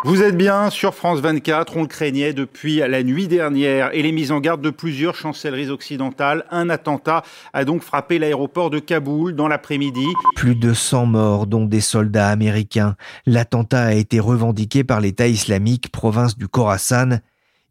Vous 0.06 0.22
êtes 0.22 0.36
bien 0.36 0.70
sur 0.70 0.94
France 0.94 1.22
24, 1.22 1.78
on 1.78 1.84
le 1.84 1.88
craignait 1.88 2.34
depuis 2.34 2.80
la 2.80 3.04
nuit 3.04 3.30
dernière 3.30 3.90
et 3.94 4.02
les 4.02 4.12
mises 4.12 4.34
en 4.34 4.42
garde 4.42 4.60
de 4.60 4.70
plusieurs 4.70 5.16
chancelleries 5.16 5.70
occidentales. 5.70 6.44
Un 6.52 6.70
attentat 6.70 7.24
a 7.54 7.64
donc 7.64 7.84
frappé 7.84 8.20
l'aéroport 8.20 8.70
de 8.70 8.80
Kaboul 8.80 9.34
dans 9.34 9.48
l'après-midi. 9.48 10.06
Plus 10.36 10.56
de 10.56 10.74
100 10.74 11.06
morts, 11.06 11.48
dont 11.48 11.64
des 11.64 11.80
soldats 11.80 12.28
américains. 12.28 12.98
L'attentat 13.26 13.84
a 13.84 13.94
été 13.94 14.20
revendiqué 14.20 14.84
par 14.84 15.00
l'État 15.00 15.28
islamique, 15.28 15.90
province 15.90 16.38
du 16.38 16.50
Khorasan. 16.50 17.20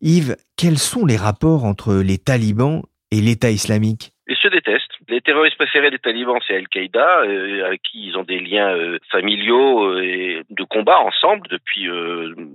Yves, 0.00 0.36
quels 0.56 0.78
sont 0.78 1.04
les 1.04 1.18
rapports 1.18 1.64
entre 1.64 1.96
les 1.96 2.16
talibans 2.16 2.82
et 3.12 3.20
l'État 3.20 3.50
islamique 3.50 4.12
ils 4.28 4.36
se 4.36 4.48
détestent. 4.48 4.92
Les 5.08 5.20
terroristes 5.20 5.56
préférés 5.56 5.90
des 5.90 5.98
talibans, 5.98 6.38
c'est 6.46 6.56
Al-Qaïda, 6.56 7.22
euh, 7.24 7.66
avec 7.66 7.82
qui 7.82 8.06
ils 8.06 8.16
ont 8.16 8.22
des 8.22 8.38
liens 8.38 8.74
euh, 8.74 8.98
familiaux 9.10 9.84
euh, 9.84 10.02
et 10.02 10.42
de 10.48 10.64
combat 10.64 11.00
ensemble 11.00 11.48
depuis 11.48 11.88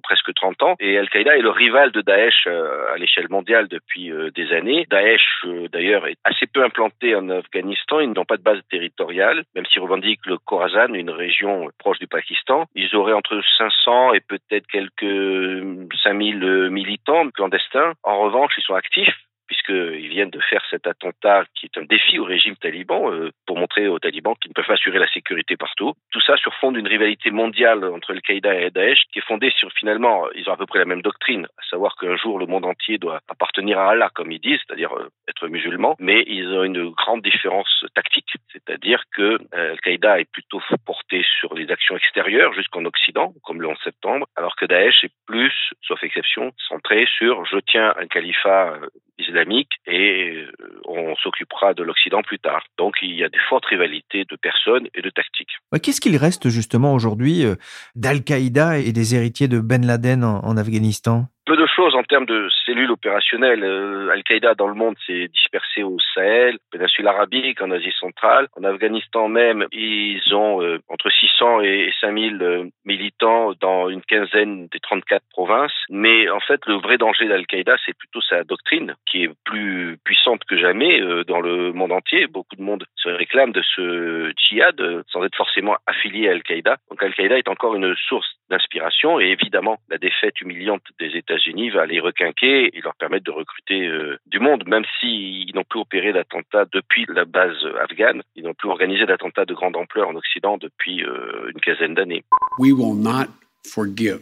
presque 0.04 0.34
30 0.34 0.64
ans. 0.64 0.76
Et 0.80 0.98
Al-Qaïda 0.98 1.38
est 1.38 1.42
le 1.42 1.50
rival 1.50 1.92
de 1.92 2.02
Daesh 2.02 2.48
à 2.48 2.98
l'échelle 2.98 3.30
mondiale 3.30 3.68
depuis 3.68 4.12
des 4.34 4.54
années. 4.54 4.88
Daesh, 4.90 5.46
d'ailleurs, 5.72 6.08
est 6.08 6.18
assez 6.24 6.48
peu 6.48 6.64
implanté 6.64 7.16
en 7.16 7.30
Afghanistan. 7.30 8.00
Ils 8.00 8.12
n'ont 8.12 8.26
pas 8.26 8.38
de 8.38 8.44
base 8.44 8.60
territoriale, 8.70 9.44
même 9.56 9.66
s'ils 9.66 9.82
revendiquent 9.82 10.26
le 10.26 10.38
Khorasan, 10.38 10.94
une 10.94 11.10
région 11.10 11.70
proche 11.78 12.00
du 12.00 12.08
Pakistan. 12.08 12.66
Ils 12.76 12.96
auraient 12.96 13.14
entre 13.14 13.40
500 13.58 14.14
et 14.14 14.22
peut-être 14.22 14.68
quelques 14.68 15.94
5000 16.04 16.70
militants 16.72 17.30
clandestins. 17.32 17.94
En 18.04 18.20
revanche, 18.20 18.54
ils 18.58 18.64
sont 18.64 18.76
actifs 18.76 19.27
puisqu'ils 19.48 20.10
viennent 20.10 20.30
de 20.30 20.40
faire 20.40 20.64
cet 20.70 20.88
attentat 20.88 21.46
qui 21.56 21.66
est 21.66 21.78
un 21.78 21.86
défi 21.86 22.20
au 22.20 22.26
régime 22.26 22.56
taliban 22.58 23.12
euh, 23.12 23.32
pour 23.46 23.58
montrer 23.58 23.88
aux 23.88 24.00
talibans 24.00 24.36
qu'ils 24.40 24.52
ne 24.52 24.54
peuvent 24.54 24.66
pas 24.66 24.74
assurer 24.74 25.00
la 25.00 25.10
sécurité 25.12 25.56
partout. 25.58 25.94
Tout 26.12 26.22
ça 26.22 26.38
sur 26.38 26.54
fond 26.56 26.72
d'une 26.72 26.88
rivalité 26.88 27.32
mondiale 27.32 27.84
entre 27.86 28.12
Al-Qaïda 28.12 28.54
et 28.56 28.70
Daesh 28.72 29.00
qui 29.12 29.20
est 29.20 29.28
fondée 29.28 29.52
sur 29.58 29.72
finalement, 29.74 30.26
ils 30.36 30.50
ont 30.50 30.54
à 30.54 30.58
peu 30.58 30.66
près 30.66 30.80
la 30.80 30.86
même 30.86 31.02
doctrine, 31.02 31.48
à 31.58 31.70
savoir 31.70 31.96
qu'un 31.96 32.16
jour 32.18 32.40
le 32.40 32.46
monde 32.46 32.66
entier 32.66 32.98
doit 32.98 33.22
appartenir 33.30 33.80
à 33.80 33.92
Allah 33.92 34.10
comme 34.14 34.32
ils 34.32 34.40
disent, 34.40 34.60
c'est-à-dire 34.68 34.94
euh, 34.94 35.10
être 35.28 35.48
musulman, 35.48 35.96
mais 36.00 36.24
ils 36.28 36.48
ont 36.50 36.64
une 36.64 36.90
grande 36.90 37.22
différence 37.22 37.86
tactique, 37.96 38.34
c'est-à-dire 38.52 39.04
que 39.16 39.40
euh, 39.56 39.72
Al-Qaïda 39.72 40.20
est 40.20 40.32
plutôt 40.32 40.62
porté 40.86 41.26
sur 41.40 41.54
les 41.54 41.72
actions 41.72 41.96
extérieures 41.96 42.54
jusqu'en 42.54 42.86
Occident, 42.86 43.34
comme 43.44 43.62
le 43.62 43.68
11 43.68 43.78
septembre, 43.84 44.28
alors 44.36 44.56
que 44.56 44.66
Daesh 44.66 45.04
est 45.04 45.14
plus, 45.26 45.54
sauf 45.84 46.04
exception, 46.04 46.52
centré 46.68 47.06
sur 47.18 47.46
je 47.46 47.58
tiens 47.60 47.94
un 47.98 48.08
califat 48.08 48.80
islamique 49.20 49.72
et 49.86 50.34
euh, 50.36 50.52
on 50.86 51.16
s'occupera 51.16 51.74
de 51.74 51.84
l'Occident 51.84 52.22
plus 52.22 52.40
tard. 52.40 52.64
Donc 52.78 52.96
il 53.02 53.16
y 53.16 53.24
a 53.24 53.30
des 53.30 53.40
fortes 53.50 53.66
rivalités 53.66 54.26
de 54.26 54.36
personnes 54.36 54.88
et 54.96 55.02
de 55.02 55.10
tactiques. 55.10 55.58
Qu'est-ce 55.82 56.02
qu'il 56.02 56.18
reste 56.18 56.50
justement 56.50 56.94
aujourd'hui 56.94 57.46
euh, 57.46 57.56
d'Al-Qaïda 57.96 58.80
et 58.80 58.92
des 58.92 59.16
héritiers 59.16 59.48
de 59.48 59.60
Ben 59.60 59.86
Laden 59.86 60.24
en 60.24 60.58
Afghanistan? 60.58 61.28
Peu 61.46 61.56
de 61.56 61.67
en 61.80 62.04
termes 62.04 62.26
de 62.26 62.50
cellules 62.66 62.92
opérationnelles. 62.92 63.64
Euh, 63.64 64.10
Al-Qaïda 64.10 64.56
dans 64.56 64.68
le 64.68 64.74
monde 64.74 64.96
s'est 65.06 65.28
dispersé 65.28 65.84
au 65.84 65.98
Sahel, 66.14 66.58
péninsule 66.72 67.08
arabique, 67.08 67.62
en 67.62 67.72
Asie 67.72 67.94
centrale. 68.00 68.48
En 68.58 68.64
Afghanistan 68.64 69.28
même, 69.28 69.68
ils 69.72 70.34
ont 70.34 70.62
euh, 70.62 70.80
entre 70.90 71.10
600 71.10 71.62
et 71.62 71.94
5000 72.02 72.42
euh, 72.42 72.64
militants 72.86 73.54
dans 73.62 73.90
une 73.90 74.02
quinzaine 74.02 74.68
des 74.68 74.80
34 74.80 75.24
provinces. 75.30 75.72
Mais 75.90 76.30
en 76.30 76.40
fait, 76.40 76.62
le 76.66 76.76
vrai 76.76 76.98
danger 76.98 77.28
d'Al-Qaïda, 77.28 77.76
c'est 77.86 77.96
plutôt 77.96 78.22
sa 78.22 78.44
doctrine, 78.44 78.96
qui 79.06 79.24
est 79.24 79.30
plus 79.46 79.98
puissante 80.04 80.44
que 80.46 80.58
jamais 80.58 81.00
dans 81.28 81.42
le 81.42 81.74
monde 81.74 81.92
entier. 81.92 82.28
Beaucoup 82.28 82.56
de 82.56 82.62
monde 82.62 82.86
se 82.96 83.10
réclame 83.10 83.52
de 83.52 83.62
ce 83.76 84.32
djihad 84.36 84.82
sans 85.08 85.24
être 85.24 85.36
forcément 85.36 85.78
affilié 85.86 86.30
à 86.30 86.32
Al-Qaïda. 86.32 86.78
Donc 86.90 87.04
Al-Qaïda 87.04 87.38
est 87.38 87.48
encore 87.48 87.76
une 87.76 87.96
source 88.08 88.28
d'inspiration 88.50 89.20
et 89.20 89.26
évidemment, 89.26 89.78
la 89.90 89.98
défaite 89.98 90.42
humiliante 90.42 90.84
des 91.00 91.16
États 91.16 91.28
États-Unis 91.28 91.70
va 91.70 91.86
les 91.86 92.00
requinquer 92.00 92.76
et 92.76 92.82
leur 92.82 92.96
permettre 92.96 93.26
de 93.26 93.32
recruter 93.32 93.86
euh, 93.86 94.18
du 94.28 94.40
monde, 94.40 94.64
même 94.68 94.84
s'ils 95.00 95.54
n'ont 95.54 95.64
plus 95.64 95.80
opéré 95.80 96.14
d'attentats 96.14 96.66
depuis 96.72 97.06
la 97.10 97.26
base 97.26 97.58
afghane, 97.84 98.22
ils 98.36 98.44
n'ont 98.44 98.54
plus 98.54 98.70
organisé 98.70 99.06
d'attentats 99.06 99.46
de 99.46 99.54
grande 99.54 99.76
ampleur 99.76 100.10
en 100.10 100.16
Occident 100.16 100.58
depuis 100.58 101.04
euh, 101.04 101.52
une 101.54 101.60
quinzaine 101.60 101.96
d'années. 101.96 102.24
We 102.60 102.72
will 102.72 102.96
not 102.96 103.28
forgive. 103.66 104.22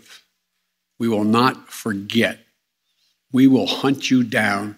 We 1.00 1.10
will 1.10 1.29
not 1.29 1.53
forget. 1.67 2.39
We 3.34 3.48
will 3.48 3.67
hunt 3.67 4.10
you 4.10 4.24
down 4.24 4.75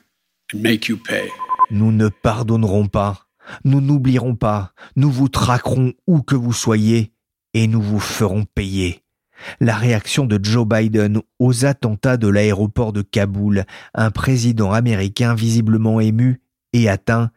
and 0.54 0.62
make 0.62 0.88
you 0.88 0.98
pay. 0.98 1.30
Nous 1.72 1.92
ne 1.92 2.10
pardonnerons 2.10 2.88
pas. 2.88 3.28
Nous 3.64 3.82
n'oublierons 3.82 4.36
pas. 4.36 4.74
Nous 4.96 5.10
vous 5.10 5.30
traquerons 5.30 5.94
où 6.08 6.22
que 6.22 6.36
vous 6.36 6.54
soyez 6.54 7.12
et 7.54 7.68
nous 7.68 7.82
vous 7.82 8.00
ferons 8.00 8.44
payer. 8.44 9.02
La 9.60 9.76
réaction 9.76 10.26
de 10.26 10.40
Joe 10.44 10.68
Biden 10.68 11.22
aux 11.40 11.66
attentats 11.66 12.18
de 12.18 12.28
l'aéroport 12.28 12.94
de 12.94 13.02
Kaboul, 13.02 13.64
un 13.94 14.12
président 14.12 14.72
américain 14.72 15.36
visiblement 15.36 16.00
ému 16.00 16.42
et 16.74 16.90
atteint. 16.90 17.32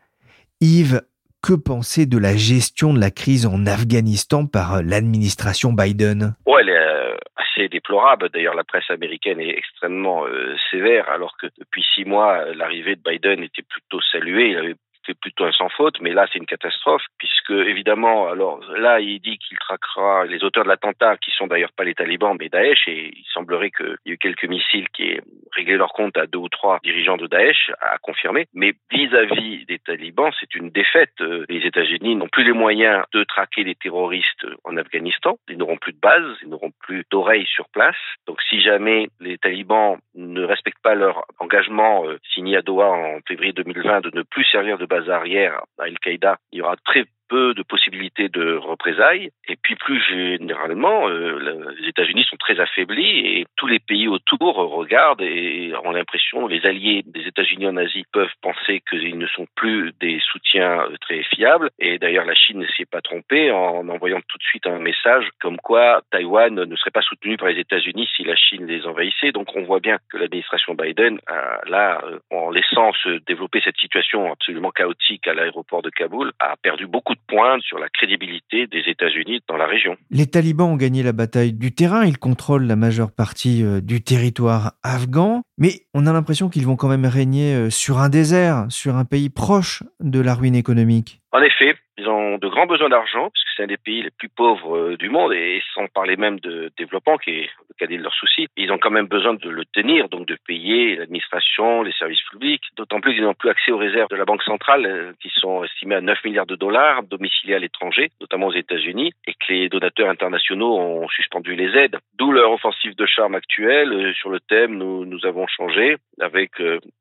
Yves, 0.61 1.02
que 1.42 1.54
penser 1.54 2.07
de 2.07 2.19
la 2.19 2.37
gestion 2.37 2.92
de 2.92 3.00
la 3.00 3.11
crise 3.11 3.47
en 3.47 3.66
Afghanistan 3.66 4.47
par 4.47 4.83
l'administration 4.83 5.73
Biden? 5.73 6.35
Elle 6.47 6.69
est 6.69 6.73
euh, 6.73 7.16
assez 7.37 7.69
déplorable. 7.69 8.28
D'ailleurs, 8.30 8.54
la 8.54 8.64
presse 8.64 8.90
américaine 8.90 9.40
est 9.40 9.57
extrêmement 9.57 10.26
euh, 10.26 10.54
sévère, 10.71 11.09
alors 11.09 11.37
que 11.40 11.47
depuis 11.59 11.85
six 11.95 12.04
mois, 12.04 12.45
l'arrivée 12.54 12.97
de 12.97 13.02
Biden 13.02 13.42
était 13.42 13.62
plutôt 13.62 14.00
saluée. 14.12 14.75
C'est 15.07 15.19
plutôt 15.19 15.45
un 15.45 15.52
sans 15.52 15.69
faute, 15.69 16.00
mais 16.00 16.12
là 16.12 16.26
c'est 16.33 16.38
une 16.38 16.47
catastrophe 16.47 17.04
puisque 17.19 17.50
évidemment, 17.50 18.28
alors 18.28 18.61
là 18.76 19.00
il 19.00 19.21
dit 19.21 19.38
qu'il 19.38 19.59
traquera 19.59 20.25
les 20.26 20.45
auteurs 20.45 20.64
de 20.64 20.69
l'attentat 20.69 21.16
qui 21.19 21.30
sont 21.33 21.47
d'ailleurs 21.47 21.73
pas 21.73 21.85
les 21.85 21.95
talibans 21.95 22.37
mais 22.38 22.49
Daesh 22.49 22.87
et 22.88 23.12
il 23.16 23.25
semblerait 23.33 23.71
qu'il 23.71 23.97
y 24.07 24.11
ait 24.11 24.14
eu 24.14 24.19
quelques 24.19 24.45
missiles 24.45 24.88
qui 24.90 25.04
aient 25.04 25.21
réglé 25.52 25.76
leur 25.76 25.92
compte 25.92 26.16
à 26.16 26.26
deux 26.26 26.38
ou 26.38 26.49
trois 26.49 26.78
dirigeants 26.83 27.16
de 27.16 27.26
Daesh 27.26 27.71
à 27.80 27.99
confirmer. 27.99 28.47
Mais 28.54 28.75
vis-à-vis 28.90 29.64
des 29.66 29.78
talibans, 29.78 30.30
c'est 30.40 30.54
une 30.54 30.71
défaite. 30.71 31.12
Euh, 31.21 31.45
les 31.49 31.66
États-Unis 31.66 32.16
n'ont 32.16 32.28
plus 32.28 32.45
les 32.45 32.52
moyens 32.52 33.04
de 33.12 33.25
traquer 33.25 33.64
les 33.64 33.75
terroristes 33.75 34.47
en 34.64 34.76
Afghanistan. 34.76 35.38
Ils 35.49 35.59
n'auront 35.59 35.76
plus 35.76 35.92
de 35.92 36.00
base, 36.00 36.37
ils 36.42 36.49
n'auront 36.49 36.73
plus 36.80 37.04
d'oreilles 37.11 37.47
sur 37.47 37.69
place. 37.69 37.97
Donc 38.26 38.40
si 38.42 38.61
jamais 38.61 39.09
les 39.21 39.38
talibans 39.38 39.99
ne 40.14 40.45
respectent 40.45 40.83
pas 40.83 40.95
leur 40.95 41.25
engagement 41.38 42.07
euh, 42.07 42.19
signé 42.35 42.57
à 42.57 42.62
Doha 42.62 42.88
en 42.88 43.19
février 43.26 43.52
2020 43.52 44.00
de 44.02 44.11
ne 44.14 44.23
plus 44.23 44.45
servir 44.45 44.78
de 44.78 44.87
base 44.87 45.00
arrière 45.09 45.62
à 45.78 45.85
Al-Qaïda, 45.85 46.37
il 46.52 46.59
y 46.59 46.62
aura 46.62 46.76
très 46.85 47.04
peu 47.30 47.54
de 47.54 47.62
possibilités 47.62 48.28
de 48.28 48.57
représailles. 48.57 49.30
Et 49.49 49.57
puis 49.57 49.76
plus 49.76 50.02
généralement, 50.02 51.09
euh, 51.09 51.73
les 51.78 51.88
États-Unis 51.88 52.26
sont 52.28 52.37
très 52.37 52.59
affaiblis 52.61 53.19
et 53.21 53.47
tous 53.57 53.69
les 53.69 53.78
pays 53.78 54.09
autour 54.09 54.57
regardent 54.57 55.23
et 55.23 55.73
ont 55.85 55.92
l'impression, 55.92 56.49
les 56.49 56.66
alliés 56.66 57.02
des 57.07 57.26
États-Unis 57.26 57.69
en 57.69 57.76
Asie 57.76 58.04
peuvent 58.12 58.35
penser 58.42 58.83
qu'ils 58.88 59.16
ne 59.16 59.26
sont 59.28 59.47
plus 59.54 59.92
des 60.00 60.21
soutiens 60.21 60.83
euh, 60.83 60.97
très 61.00 61.23
fiables. 61.23 61.71
Et 61.78 61.99
d'ailleurs, 61.99 62.26
la 62.26 62.35
Chine 62.35 62.59
ne 62.59 62.66
s'y 62.66 62.85
pas 62.85 63.00
trompée 63.00 63.52
en 63.52 63.88
envoyant 63.88 64.21
tout 64.28 64.38
de 64.38 64.42
suite 64.42 64.66
un 64.66 64.80
message 64.80 65.28
comme 65.40 65.59
quoi 65.59 66.02
Taïwan 66.11 66.54
ne 66.54 66.76
serait 66.76 66.90
pas 66.90 67.02
soutenu 67.02 67.37
par 67.37 67.49
les 67.49 67.61
États-Unis 67.61 68.09
si 68.16 68.25
la 68.25 68.35
Chine 68.35 68.66
les 68.66 68.87
envahissait. 68.87 69.30
Donc 69.30 69.54
on 69.54 69.62
voit 69.62 69.80
bien 69.80 69.99
que 70.11 70.16
l'administration 70.16 70.75
Biden, 70.75 71.21
là, 71.66 72.00
euh, 72.04 72.19
en 72.30 72.50
laissant 72.50 72.92
se 72.95 73.21
développer 73.26 73.61
cette 73.64 73.78
situation 73.78 74.33
absolument 74.33 74.73
chaotique 74.80 75.26
à 75.28 75.34
l'aéroport 75.34 75.82
de 75.82 75.90
Kaboul, 75.90 76.32
a 76.40 76.54
perdu 76.62 76.87
beaucoup 76.87 77.14
de 77.14 77.20
pointe 77.28 77.60
sur 77.62 77.78
la 77.78 77.88
crédibilité 77.88 78.66
des 78.66 78.82
États-Unis 78.87 79.40
dans 79.49 79.56
la 79.56 79.66
région. 79.66 79.96
Les 80.10 80.26
talibans 80.26 80.70
ont 80.70 80.76
gagné 80.76 81.02
la 81.02 81.12
bataille 81.12 81.52
du 81.52 81.75
terrain, 81.75 82.04
ils 82.04 82.18
contrôlent 82.18 82.66
la 82.66 82.76
majeure 82.76 83.12
partie 83.12 83.62
euh, 83.62 83.80
du 83.80 84.02
territoire 84.02 84.72
afghan, 84.82 85.42
mais 85.58 85.82
on 85.92 86.06
a 86.06 86.12
l'impression 86.12 86.49
qu'ils 86.49 86.66
vont 86.66 86.76
quand 86.76 86.88
même 86.88 87.04
régner 87.04 87.54
euh, 87.54 87.70
sur 87.70 87.99
un 87.99 88.08
désert, 88.08 88.66
sur 88.70 88.96
un 88.96 89.04
pays 89.04 89.28
proche 89.28 89.82
de 90.00 90.20
la 90.20 90.34
ruine 90.34 90.54
économique. 90.54 91.20
En 91.32 91.42
effet, 91.42 91.75
ont 92.11 92.38
de 92.38 92.49
grands 92.49 92.67
besoins 92.67 92.88
d'argent, 92.88 93.31
puisque 93.31 93.49
c'est 93.57 93.62
un 93.62 93.67
des 93.67 93.76
pays 93.76 94.02
les 94.02 94.11
plus 94.11 94.29
pauvres 94.29 94.76
euh, 94.76 94.97
du 94.97 95.09
monde, 95.09 95.33
et 95.33 95.62
sans 95.75 95.87
parler 95.88 96.17
même 96.17 96.40
de 96.40 96.71
développement, 96.76 97.17
qui 97.19 97.31
est 97.31 97.50
le 97.69 97.75
cadet 97.79 97.97
de 97.97 98.02
leurs 98.02 98.14
soucis. 98.14 98.47
Ils 98.57 98.73
ont 98.73 98.79
quand 98.79 98.90
même 98.90 99.07
besoin 99.07 99.35
de 99.35 99.49
le 99.49 99.64
tenir, 99.64 100.09
donc 100.09 100.26
de 100.26 100.37
payer 100.47 100.97
l'administration, 100.97 101.83
les 101.83 101.93
services 101.93 102.23
publics, 102.31 102.62
d'autant 102.76 103.00
plus 103.00 103.14
qu'ils 103.14 103.23
n'ont 103.23 103.35
plus 103.35 103.50
accès 103.50 103.73
aux 103.73 103.79
réserves 103.79 104.11
de 104.11 104.17
la 104.17 104.25
Banque 104.25 104.43
centrale, 104.43 104.87
euh, 104.87 105.12
qui 105.23 105.31
sont 105.35 105.64
estimées 105.64 105.97
à 105.97 106.00
9 106.00 106.25
milliards 106.25 106.47
de 106.47 106.57
dollars, 106.57 107.02
domiciliés 107.05 107.55
à 107.55 107.59
l'étranger, 107.59 108.11
notamment 108.21 108.49
aux 108.49 108.55
États-Unis, 108.55 109.12
et 109.26 109.33
que 109.33 109.52
les 109.52 109.69
donateurs 109.69 110.11
internationaux 110.11 110.79
ont 110.79 111.09
suspendu 111.09 111.55
les 111.55 111.76
aides. 111.76 111.97
D'où 112.19 112.33
leur 112.33 112.52
offensive 112.52 112.97
de 112.97 113.07
charme 113.07 113.35
actuelle. 113.35 113.93
Euh, 113.93 114.12
sur 114.14 114.31
le 114.31 114.40
thème, 114.40 114.76
nous, 114.76 115.05
nous 115.05 115.25
avons 115.26 115.47
changé 115.47 115.97
avec 116.21 116.61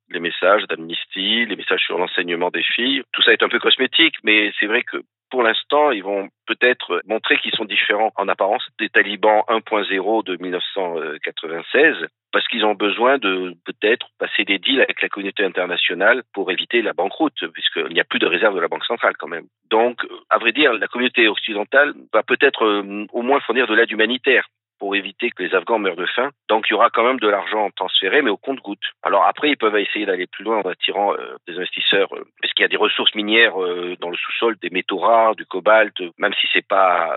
les 0.09 0.19
messages 0.19 0.63
d'amnistie, 0.67 1.45
les 1.45 1.55
messages 1.55 1.81
sur 1.81 1.97
l'enseignement 1.97 2.49
des 2.49 2.63
filles. 2.63 3.03
Tout 3.13 3.21
ça 3.21 3.33
est 3.33 3.43
un 3.43 3.49
peu 3.49 3.59
cosmétique, 3.59 4.15
mais 4.23 4.51
c'est 4.59 4.65
vrai 4.65 4.83
que 4.83 4.97
pour 5.29 5.43
l'instant, 5.43 5.91
ils 5.91 6.03
vont 6.03 6.29
peut-être 6.47 7.01
montrer 7.05 7.37
qu'ils 7.37 7.53
sont 7.53 7.65
différents 7.65 8.11
en 8.15 8.27
apparence 8.27 8.65
des 8.79 8.89
talibans 8.89 9.43
1.0 9.47 10.23
de 10.23 10.37
1996, 10.41 12.07
parce 12.31 12.47
qu'ils 12.47 12.65
ont 12.65 12.73
besoin 12.73 13.17
de 13.17 13.53
peut-être 13.65 14.07
passer 14.17 14.43
des 14.43 14.57
deals 14.57 14.81
avec 14.81 15.01
la 15.01 15.09
communauté 15.09 15.43
internationale 15.43 16.23
pour 16.33 16.51
éviter 16.51 16.81
la 16.81 16.93
banqueroute, 16.93 17.45
puisqu'il 17.53 17.93
n'y 17.93 17.99
a 17.99 18.03
plus 18.03 18.19
de 18.19 18.25
réserve 18.25 18.55
de 18.55 18.59
la 18.59 18.67
Banque 18.67 18.85
centrale 18.85 19.15
quand 19.17 19.27
même. 19.27 19.45
Donc, 19.69 20.01
à 20.29 20.39
vrai 20.39 20.51
dire, 20.51 20.73
la 20.73 20.87
communauté 20.87 21.27
occidentale 21.27 21.93
va 22.13 22.23
peut-être 22.23 22.65
euh, 22.65 23.05
au 23.13 23.21
moins 23.21 23.39
fournir 23.41 23.67
de 23.67 23.75
l'aide 23.75 23.91
humanitaire 23.91 24.47
pour 24.79 24.95
éviter 24.95 25.29
que 25.29 25.43
les 25.43 25.53
Afghans 25.53 25.79
meurent 25.79 25.95
de 25.95 26.05
faim. 26.05 26.29
Donc 26.49 26.65
il 26.67 26.73
y 26.73 26.75
aura 26.75 26.89
quand 26.89 27.03
même 27.03 27.19
de 27.19 27.27
l'argent 27.27 27.69
transféré, 27.75 28.21
mais 28.21 28.31
au 28.31 28.37
compte-goutte. 28.37 28.83
Alors 29.03 29.25
après, 29.25 29.49
ils 29.49 29.57
peuvent 29.57 29.77
essayer 29.77 30.05
d'aller 30.05 30.25
plus 30.27 30.43
loin 30.43 30.59
en 30.59 30.69
attirant 30.69 31.13
euh, 31.13 31.35
des 31.47 31.57
investisseurs, 31.57 32.13
euh, 32.15 32.25
parce 32.41 32.53
qu'il 32.53 32.63
y 32.63 32.65
a 32.65 32.69
des 32.69 32.77
ressources 32.77 33.13
minières 33.13 33.61
euh, 33.61 33.95
dans 33.99 34.09
le 34.09 34.17
sous-sol, 34.17 34.55
des 34.61 34.69
métaux 34.69 34.97
rares, 34.97 35.35
du 35.35 35.45
cobalt, 35.45 35.95
même 36.17 36.33
si 36.39 36.47
c'est 36.53 36.65
pas 36.65 37.13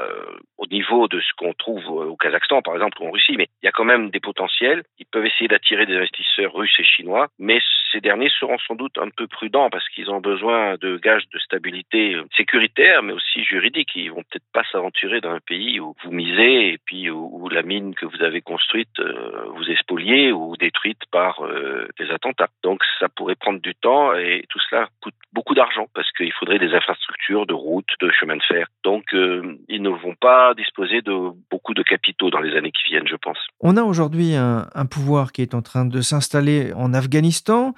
au 0.59 0.67
niveau 0.67 1.09
de 1.09 1.21
ce 1.21 1.33
qu'on 1.37 1.53
trouve 1.55 1.89
au 1.89 2.17
Kazakhstan, 2.17 2.63
par 2.63 2.75
exemple, 2.75 3.01
ou 3.01 3.07
en 3.07 3.11
Russie, 3.11 3.37
mais 3.37 3.49
il 3.63 3.67
y 3.67 3.69
a 3.69 3.73
quand 3.73 3.85
même 3.85 4.11
des 4.11 4.21
potentiels. 4.21 4.83
Ils 4.99 5.07
peuvent 5.07 5.27
essayer 5.27 5.49
d'attirer 5.49 5.87
des 5.87 5.97
investisseurs 5.97 6.53
russes 6.53 6.79
et 6.79 6.85
chinois, 6.85 7.29
mais 7.39 7.61
ces 7.93 8.01
derniers 8.01 8.31
seront 8.41 8.59
sans 8.59 8.75
doute 8.75 8.99
un 8.99 9.11
peu 9.11 9.27
prudents 9.27 9.71
parce 9.71 9.89
qu'ils 9.91 10.11
ont 10.11 10.21
besoin 10.21 10.77
de 10.81 10.97
gages 10.97 11.29
de 11.33 11.39
stabilité 11.39 12.17
sécuritaire, 12.37 13.03
mais 13.03 13.13
aussi 13.13 13.45
juridique. 13.45 13.91
Ils 13.95 14.11
vont 14.11 14.23
peut-être 14.23 14.51
pas 14.53 14.65
s'aventurer 14.73 15.21
dans 15.21 15.31
un 15.31 15.41
pays 15.41 15.79
où 15.81 15.95
vous 16.03 16.11
misez 16.11 16.73
et 16.73 16.79
puis 16.85 17.11
où 17.11 17.49
la 17.53 17.63
mine 17.63 17.95
que 17.95 18.07
vous 18.07 18.23
avez 18.23 18.41
construite 18.41 18.99
euh, 18.99 19.45
vous 19.55 19.65
est 19.71 19.79
spoliée 19.79 20.33
ou 20.33 20.57
détruite 20.57 21.03
par 21.11 21.45
euh, 21.45 21.87
des 21.99 22.11
attentats. 22.11 22.49
Donc 22.63 22.81
ça 22.99 23.09
pourrait 23.09 23.35
prendre 23.35 23.61
du 23.61 23.75
temps 23.75 24.15
et 24.15 24.45
tout 24.49 24.59
cela 24.71 24.89
coûte 25.01 25.15
beaucoup 25.33 25.55
d'argent 25.55 25.87
parce 25.95 26.11
qu'il 26.13 26.33
faudrait 26.33 26.59
des 26.59 26.75
infrastructures 26.75 27.47
de 27.47 27.55
routes, 27.55 27.91
de 28.01 28.11
chemins 28.11 28.37
de 28.37 28.43
fer. 28.43 28.67
Donc 28.85 29.15
euh, 29.15 29.57
ils 29.69 29.83
ne 29.83 29.91
vont 29.91 30.15
pas 30.15 30.55
disposer 30.55 31.03
de 31.03 31.13
beaucoup 31.51 31.75
de 31.75 31.83
capitaux 31.83 32.31
dans 32.31 32.41
les 32.41 32.57
années 32.57 32.73
qui 32.73 32.91
viennent, 32.91 33.09
je 33.09 33.17
pense. 33.17 33.39
On 33.61 33.77
a 33.77 33.83
aujourd'hui 33.83 34.35
un, 34.35 34.67
un, 34.75 34.87
pouvoir 34.87 35.33
qui 35.33 35.43
est 35.43 35.55
en 35.55 35.63
train 35.63 35.85
de 35.85 36.01
s'installer 36.01 36.73
en 36.75 36.95
Afghanistan, 36.95 37.75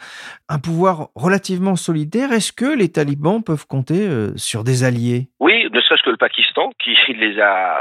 un 0.49 0.59
pouvoir 0.59 1.09
relativement 1.15 1.77
solidaire. 1.77 2.33
Est-ce 2.33 2.53
que 2.53 2.77
les 2.77 2.91
talibans 2.91 3.43
peuvent 3.43 3.67
compter 3.67 4.09
sur 4.37 4.65
des 4.65 4.85
alliés? 4.85 5.29
Oui, 5.41 5.69
ne 5.71 5.81
serait-ce 5.81 6.03
que 6.03 6.11
le 6.11 6.17
Pakistan 6.17 6.71
qui 6.83 6.95
les 7.13 7.39
a 7.41 7.81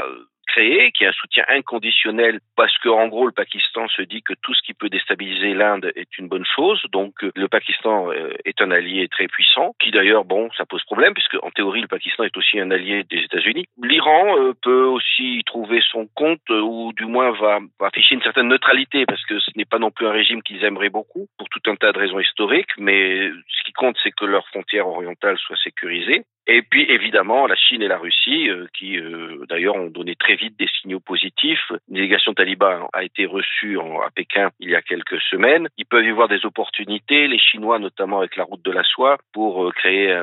créé, 0.54 0.92
qui 0.92 1.04
est 1.04 1.08
un 1.08 1.12
soutien 1.12 1.44
inconditionnel 1.48 2.38
parce 2.56 2.76
que 2.78 2.88
en 2.88 3.08
gros 3.08 3.26
le 3.26 3.32
Pakistan 3.32 3.88
se 3.88 4.02
dit 4.02 4.22
que 4.22 4.34
tout 4.40 4.54
ce 4.54 4.62
qui 4.62 4.74
peut 4.74 4.88
déstabiliser 4.88 5.52
l'Inde 5.54 5.90
est 5.96 6.16
une 6.18 6.28
bonne 6.28 6.44
chose. 6.44 6.80
Donc 6.92 7.24
euh, 7.24 7.32
le 7.34 7.48
Pakistan 7.48 8.10
euh, 8.12 8.30
est 8.44 8.60
un 8.60 8.70
allié 8.70 9.08
très 9.08 9.26
puissant, 9.26 9.74
qui 9.80 9.90
d'ailleurs 9.90 10.24
bon 10.24 10.48
ça 10.56 10.64
pose 10.64 10.84
problème 10.84 11.14
puisque 11.14 11.36
en 11.42 11.50
théorie 11.50 11.80
le 11.80 11.88
Pakistan 11.88 12.22
est 12.24 12.36
aussi 12.36 12.60
un 12.60 12.70
allié 12.70 13.04
des 13.04 13.18
États-Unis. 13.18 13.66
L'Iran 13.82 14.38
euh, 14.38 14.52
peut 14.62 14.84
aussi 14.84 15.42
trouver 15.44 15.80
son 15.90 16.06
compte 16.14 16.48
ou 16.50 16.92
du 16.96 17.06
moins 17.06 17.32
va, 17.32 17.58
va 17.80 17.86
afficher 17.86 18.14
une 18.14 18.22
certaine 18.22 18.48
neutralité 18.48 19.06
parce 19.06 19.24
que 19.26 19.40
ce 19.40 19.50
n'est 19.56 19.64
pas 19.64 19.78
non 19.78 19.90
plus 19.90 20.06
un 20.06 20.12
régime 20.12 20.42
qu'ils 20.42 20.64
aimeraient 20.64 20.88
beaucoup 20.88 21.26
pour 21.36 21.48
tout 21.48 21.62
un 21.66 21.74
tas 21.74 21.92
de 21.92 21.98
raisons 21.98 22.20
historiques, 22.20 22.74
mais 22.78 23.28
ce 23.28 23.64
qui 23.64 23.72
compte 23.72 23.96
c'est 24.02 24.12
que 24.12 24.24
leurs 24.24 24.46
frontières 24.48 24.86
orientales 24.86 25.38
soient 25.38 25.56
sécurisées. 25.64 26.24
Et 26.46 26.62
puis 26.62 26.84
évidemment 26.90 27.46
la 27.46 27.56
Chine 27.56 27.82
et 27.82 27.88
la 27.88 27.96
Russie, 27.96 28.50
euh, 28.50 28.66
qui 28.76 28.98
euh, 28.98 29.44
d'ailleurs 29.48 29.76
ont 29.76 29.86
donné 29.86 30.14
très 30.14 30.36
vite 30.36 30.58
des 30.58 30.68
signaux 30.80 31.00
positifs. 31.00 31.72
Une 31.88 31.94
délégation 31.96 32.34
taliban 32.34 32.88
a 32.92 33.02
été 33.02 33.24
reçue 33.24 33.78
en, 33.78 34.00
à 34.00 34.10
Pékin 34.10 34.50
il 34.60 34.70
y 34.70 34.74
a 34.74 34.82
quelques 34.82 35.20
semaines. 35.22 35.68
Ils 35.78 35.86
peuvent 35.86 36.04
y 36.04 36.10
voir 36.10 36.28
des 36.28 36.44
opportunités, 36.44 37.28
les 37.28 37.38
Chinois 37.38 37.78
notamment 37.78 38.18
avec 38.18 38.36
la 38.36 38.44
route 38.44 38.64
de 38.64 38.72
la 38.72 38.82
soie, 38.82 39.16
pour 39.32 39.64
euh, 39.64 39.70
créer 39.70 40.14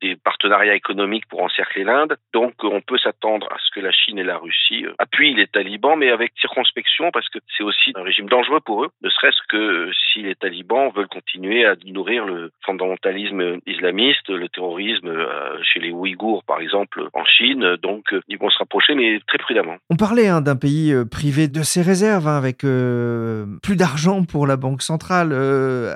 des 0.00 0.16
partenariats 0.16 0.74
économiques 0.74 1.26
pour 1.28 1.42
encercler 1.42 1.84
l'Inde. 1.84 2.16
Donc 2.32 2.52
on 2.62 2.80
peut 2.80 2.98
s'attendre 2.98 3.48
à 3.50 3.56
ce 3.58 3.74
que 3.74 3.80
la 3.80 3.92
Chine 3.92 4.18
et 4.18 4.24
la 4.24 4.38
Russie 4.38 4.84
euh, 4.84 4.94
appuient 4.98 5.34
les 5.34 5.46
talibans, 5.46 5.98
mais 5.98 6.10
avec 6.10 6.32
circonspection, 6.40 7.10
parce 7.12 7.28
que 7.28 7.38
c'est 7.56 7.64
aussi 7.64 7.92
un 7.94 8.02
régime 8.02 8.28
dangereux 8.28 8.60
pour 8.60 8.84
eux, 8.84 8.88
ne 9.02 9.08
serait-ce 9.08 9.40
que 9.48 9.90
si 10.12 10.22
les 10.22 10.34
talibans 10.34 10.90
veulent 10.94 11.08
continuer 11.08 11.64
à 11.64 11.74
nourrir 11.86 12.26
le 12.26 12.50
fondamentalisme 12.64 13.58
islamiste, 13.66 14.28
le 14.28 14.48
terrorisme 14.48 15.08
euh, 15.08 15.58
chez 15.62 15.80
les 15.80 15.90
Ouïghours, 15.90 16.44
par 16.44 16.60
exemple, 16.60 17.08
en 17.12 17.24
Chine. 17.24 17.76
Donc 17.82 18.12
euh, 18.12 18.20
ils 18.28 18.38
vont 18.38 18.50
se 18.50 18.58
rapprocher, 18.58 18.94
mais 18.94 19.20
très 19.26 19.38
prudemment. 19.38 19.76
On 19.90 19.96
parlait 19.96 20.28
hein, 20.28 20.40
d'un 20.40 20.56
pays 20.56 20.94
privé 21.10 21.48
de 21.48 21.62
ses 21.62 21.82
réserves, 21.82 22.28
hein, 22.28 22.36
avec 22.36 22.58
plus 22.58 23.76
d'argent 23.76 24.24
pour 24.24 24.46
la 24.46 24.56
Banque 24.56 24.82
centrale 24.82 25.32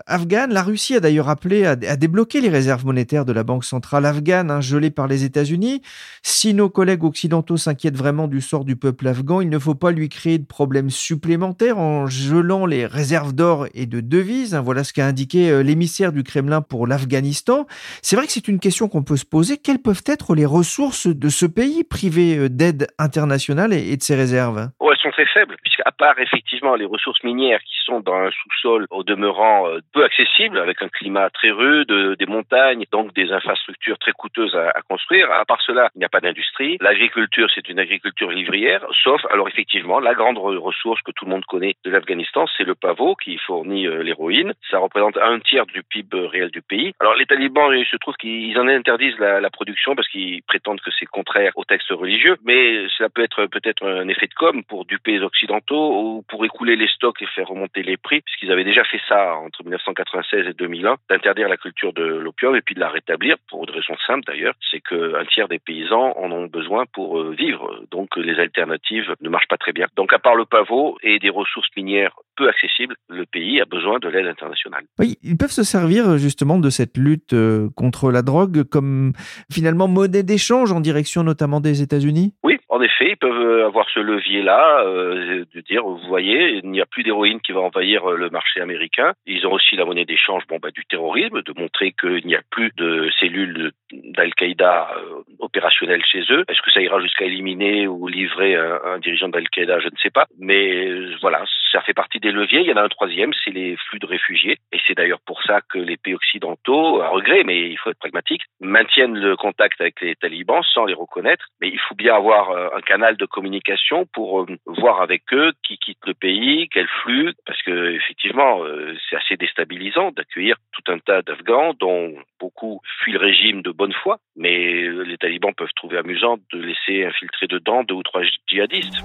afghane. 0.06 0.52
La 0.52 0.62
Russie 0.62 0.96
a 0.96 1.00
d'ailleurs 1.00 1.28
appelé 1.28 1.64
à 1.64 1.76
débloquer 1.76 2.40
les 2.40 2.48
réserves 2.48 2.84
monétaires 2.84 3.24
de 3.24 3.32
la 3.32 3.44
Banque 3.44 3.64
centrale 3.64 3.91
l'Afghan, 4.00 4.48
hein, 4.48 4.60
gelé 4.60 4.90
par 4.90 5.06
les 5.06 5.24
États-Unis. 5.24 5.82
Si 6.22 6.54
nos 6.54 6.68
collègues 6.70 7.04
occidentaux 7.04 7.56
s'inquiètent 7.56 7.96
vraiment 7.96 8.28
du 8.28 8.40
sort 8.40 8.64
du 8.64 8.76
peuple 8.76 9.08
afghan, 9.08 9.40
il 9.40 9.48
ne 9.48 9.58
faut 9.58 9.74
pas 9.74 9.90
lui 9.90 10.08
créer 10.08 10.38
de 10.38 10.44
problèmes 10.44 10.90
supplémentaires 10.90 11.78
en 11.78 12.06
gelant 12.06 12.66
les 12.66 12.86
réserves 12.86 13.32
d'or 13.32 13.66
et 13.74 13.86
de 13.86 14.00
devises. 14.00 14.54
Hein. 14.54 14.60
Voilà 14.60 14.84
ce 14.84 14.92
qu'a 14.92 15.06
indiqué 15.06 15.50
euh, 15.50 15.62
l'émissaire 15.62 16.12
du 16.12 16.22
Kremlin 16.22 16.60
pour 16.60 16.86
l'Afghanistan. 16.86 17.66
C'est 18.02 18.16
vrai 18.16 18.26
que 18.26 18.32
c'est 18.32 18.48
une 18.48 18.58
question 18.58 18.88
qu'on 18.88 19.02
peut 19.02 19.16
se 19.16 19.24
poser. 19.24 19.56
Quelles 19.56 19.80
peuvent 19.80 20.04
être 20.06 20.34
les 20.34 20.46
ressources 20.46 21.06
de 21.06 21.28
ce 21.28 21.46
pays 21.46 21.84
privé 21.84 22.36
euh, 22.36 22.48
d'aide 22.48 22.88
internationale 22.98 23.72
et 23.72 23.96
de 23.96 24.02
ses 24.02 24.14
réserves? 24.14 24.70
Sont 25.02 25.10
très 25.10 25.26
faibles, 25.26 25.56
puisqu'à 25.62 25.90
part 25.90 26.18
effectivement 26.18 26.74
les 26.74 26.84
ressources 26.84 27.22
minières 27.22 27.60
qui 27.60 27.76
sont 27.84 28.00
dans 28.00 28.14
un 28.14 28.30
sous-sol 28.30 28.86
au 28.90 29.02
demeurant 29.02 29.68
euh, 29.68 29.80
peu 29.92 30.04
accessible, 30.04 30.58
avec 30.58 30.80
un 30.82 30.88
climat 30.88 31.30
très 31.30 31.50
rude, 31.50 31.92
des 32.18 32.26
montagnes, 32.26 32.84
donc 32.90 33.12
des 33.14 33.30
infrastructures 33.32 33.98
très 33.98 34.12
coûteuse 34.12 34.54
à, 34.56 34.80
construire. 34.88 35.30
À 35.30 35.44
part 35.44 35.60
cela, 35.62 35.90
il 35.94 35.98
n'y 35.98 36.04
a 36.04 36.08
pas 36.08 36.20
d'industrie. 36.20 36.76
L'agriculture, 36.80 37.48
c'est 37.54 37.68
une 37.68 37.78
agriculture 37.78 38.30
livrière, 38.30 38.84
sauf, 39.02 39.20
alors 39.30 39.48
effectivement, 39.48 40.00
la 40.00 40.14
grande 40.14 40.38
ressource 40.38 41.00
que 41.02 41.12
tout 41.12 41.24
le 41.24 41.30
monde 41.30 41.44
connaît 41.46 41.74
de 41.84 41.90
l'Afghanistan, 41.90 42.46
c'est 42.56 42.64
le 42.64 42.74
pavot 42.74 43.14
qui 43.16 43.38
fournit 43.38 43.86
euh, 43.86 44.02
l'héroïne. 44.02 44.52
Ça 44.70 44.78
représente 44.78 45.16
un 45.16 45.40
tiers 45.40 45.66
du 45.66 45.82
PIB 45.82 46.26
réel 46.26 46.50
du 46.50 46.62
pays. 46.62 46.94
Alors 47.00 47.14
les 47.14 47.26
talibans, 47.26 47.72
il 47.74 47.86
se 47.86 47.96
trouve 47.96 48.14
qu'ils 48.14 48.58
en 48.58 48.68
interdisent 48.68 49.18
la, 49.18 49.40
la 49.40 49.50
production 49.50 49.94
parce 49.94 50.08
qu'ils 50.08 50.42
prétendent 50.42 50.80
que 50.80 50.90
c'est 50.98 51.06
contraire 51.06 51.52
aux 51.56 51.64
textes 51.64 51.90
religieux, 51.90 52.36
mais 52.44 52.86
cela 52.96 53.08
peut 53.08 53.22
être 53.22 53.46
peut-être 53.46 53.86
un 53.86 54.08
effet 54.08 54.26
de 54.26 54.34
com 54.34 54.62
pour 54.64 54.84
duper 54.92 55.12
les 55.12 55.22
occidentaux 55.22 55.86
ou 56.00 56.24
pour 56.28 56.44
écouler 56.44 56.76
les 56.76 56.88
stocks 56.88 57.20
et 57.22 57.26
faire 57.34 57.48
remonter 57.48 57.82
les 57.82 57.96
prix, 57.96 58.20
puisqu'ils 58.20 58.52
avaient 58.52 58.64
déjà 58.64 58.84
fait 58.84 59.00
ça 59.08 59.36
entre 59.36 59.62
1996 59.62 60.46
et 60.46 60.52
2001, 60.52 60.96
d'interdire 61.08 61.48
la 61.48 61.56
culture 61.56 61.92
de 61.92 62.04
l'opium 62.04 62.54
et 62.54 62.60
puis 62.60 62.74
de 62.74 62.80
la 62.80 62.90
rétablir 62.90 63.36
pour 63.48 63.66
raison 63.66 63.96
simple 64.06 64.24
d'ailleurs, 64.26 64.54
c'est 64.70 64.80
qu'un 64.80 65.24
tiers 65.32 65.48
des 65.48 65.58
paysans 65.58 66.12
en 66.16 66.30
ont 66.30 66.46
besoin 66.46 66.84
pour 66.92 67.18
euh, 67.18 67.34
vivre. 67.36 67.82
Donc 67.90 68.16
les 68.16 68.38
alternatives 68.38 69.14
ne 69.20 69.28
marchent 69.28 69.48
pas 69.48 69.56
très 69.56 69.72
bien. 69.72 69.86
Donc 69.96 70.12
à 70.12 70.18
part 70.18 70.34
le 70.34 70.44
pavot 70.44 70.98
et 71.02 71.18
des 71.18 71.30
ressources 71.30 71.68
minières 71.76 72.14
peu 72.36 72.48
accessibles, 72.48 72.96
le 73.08 73.24
pays 73.26 73.60
a 73.60 73.64
besoin 73.64 73.98
de 73.98 74.08
l'aide 74.08 74.26
internationale. 74.26 74.84
Oui, 74.98 75.18
ils 75.22 75.36
peuvent 75.36 75.50
se 75.50 75.64
servir 75.64 76.18
justement 76.18 76.58
de 76.58 76.70
cette 76.70 76.96
lutte 76.96 77.32
euh, 77.32 77.68
contre 77.76 78.10
la 78.10 78.22
drogue 78.22 78.64
comme 78.64 79.12
finalement 79.50 79.88
monnaie 79.88 80.22
d'échange 80.22 80.72
en 80.72 80.80
direction 80.80 81.22
notamment 81.22 81.60
des 81.60 81.82
États-Unis? 81.82 82.34
Oui, 82.42 82.58
en 82.72 82.80
effet, 82.80 83.10
ils 83.10 83.16
peuvent 83.18 83.66
avoir 83.66 83.86
ce 83.90 84.00
levier-là, 84.00 84.80
euh, 84.86 85.44
de 85.54 85.60
dire, 85.60 85.84
vous 85.84 86.08
voyez, 86.08 86.58
il 86.64 86.70
n'y 86.70 86.80
a 86.80 86.86
plus 86.86 87.02
d'héroïne 87.02 87.42
qui 87.42 87.52
va 87.52 87.60
envahir 87.60 88.08
le 88.08 88.30
marché 88.30 88.62
américain. 88.62 89.12
Ils 89.26 89.46
ont 89.46 89.52
aussi 89.52 89.76
la 89.76 89.84
monnaie 89.84 90.06
d'échange 90.06 90.44
bon, 90.48 90.58
bah, 90.58 90.70
du 90.70 90.86
terrorisme, 90.86 91.42
de 91.42 91.52
montrer 91.60 91.92
qu'il 91.92 92.26
n'y 92.26 92.34
a 92.34 92.40
plus 92.50 92.72
de 92.78 93.10
cellules 93.20 93.72
d'Al-Qaïda 93.92 94.90
euh, 94.96 95.22
opérationnel 95.38 96.02
chez 96.04 96.22
eux. 96.30 96.44
Est-ce 96.48 96.62
que 96.62 96.70
ça 96.70 96.80
ira 96.80 97.00
jusqu'à 97.00 97.24
éliminer 97.24 97.86
ou 97.86 98.08
livrer 98.08 98.56
un, 98.56 98.80
un 98.84 98.98
dirigeant 98.98 99.28
d'Al-Qaïda 99.28 99.80
Je 99.80 99.86
ne 99.86 99.96
sais 100.02 100.10
pas. 100.10 100.26
Mais 100.38 100.86
euh, 100.86 101.16
voilà, 101.20 101.44
ça 101.70 101.80
fait 101.82 101.94
partie 101.94 102.20
des 102.20 102.32
leviers. 102.32 102.60
Il 102.60 102.66
y 102.66 102.72
en 102.72 102.76
a 102.76 102.82
un 102.82 102.88
troisième, 102.88 103.32
c'est 103.44 103.50
les 103.50 103.76
flux 103.76 103.98
de 103.98 104.06
réfugiés. 104.06 104.58
Et 104.72 104.78
c'est 104.86 104.94
d'ailleurs 104.94 105.20
pour 105.26 105.42
ça 105.42 105.60
que 105.68 105.78
les 105.78 105.96
pays 105.96 106.14
occidentaux, 106.14 107.00
à 107.00 107.08
regret, 107.08 107.42
mais 107.44 107.68
il 107.70 107.78
faut 107.78 107.90
être 107.90 107.98
pragmatique, 107.98 108.42
maintiennent 108.60 109.18
le 109.18 109.36
contact 109.36 109.80
avec 109.80 110.00
les 110.00 110.14
talibans 110.16 110.62
sans 110.74 110.84
les 110.84 110.94
reconnaître. 110.94 111.46
Mais 111.60 111.68
il 111.68 111.80
faut 111.80 111.94
bien 111.94 112.14
avoir 112.14 112.50
euh, 112.50 112.68
un 112.76 112.80
canal 112.80 113.16
de 113.16 113.26
communication 113.26 114.06
pour 114.12 114.42
euh, 114.42 114.46
voir 114.66 115.02
avec 115.02 115.22
eux 115.32 115.52
qui 115.62 115.78
quitte 115.78 116.06
le 116.06 116.14
pays, 116.14 116.68
quel 116.70 116.88
flux, 117.02 117.32
parce 117.46 117.60
que 117.62 117.94
effectivement, 117.94 118.60
c'est 119.08 119.16
assez 119.16 119.36
déstabilisant 119.36 120.10
d'accueillir 120.12 120.56
tout 120.72 120.92
un 120.92 120.98
tas 120.98 121.22
d'Afghans 121.22 121.74
dont 121.78 122.14
beaucoup 122.40 122.80
fuient 123.00 123.12
le 123.12 123.18
régime 123.18 123.62
de 123.62 123.70
bonne 123.82 124.18
mais 124.36 124.88
les 125.04 125.18
talibans 125.18 125.52
peuvent 125.56 125.74
trouver 125.74 125.98
amusant 125.98 126.36
de 126.52 126.58
laisser 126.60 127.04
infiltrer 127.04 127.48
dedans 127.48 127.82
deux 127.82 127.96
ou 127.96 128.02
trois 128.04 128.22
djihadistes. 128.46 129.02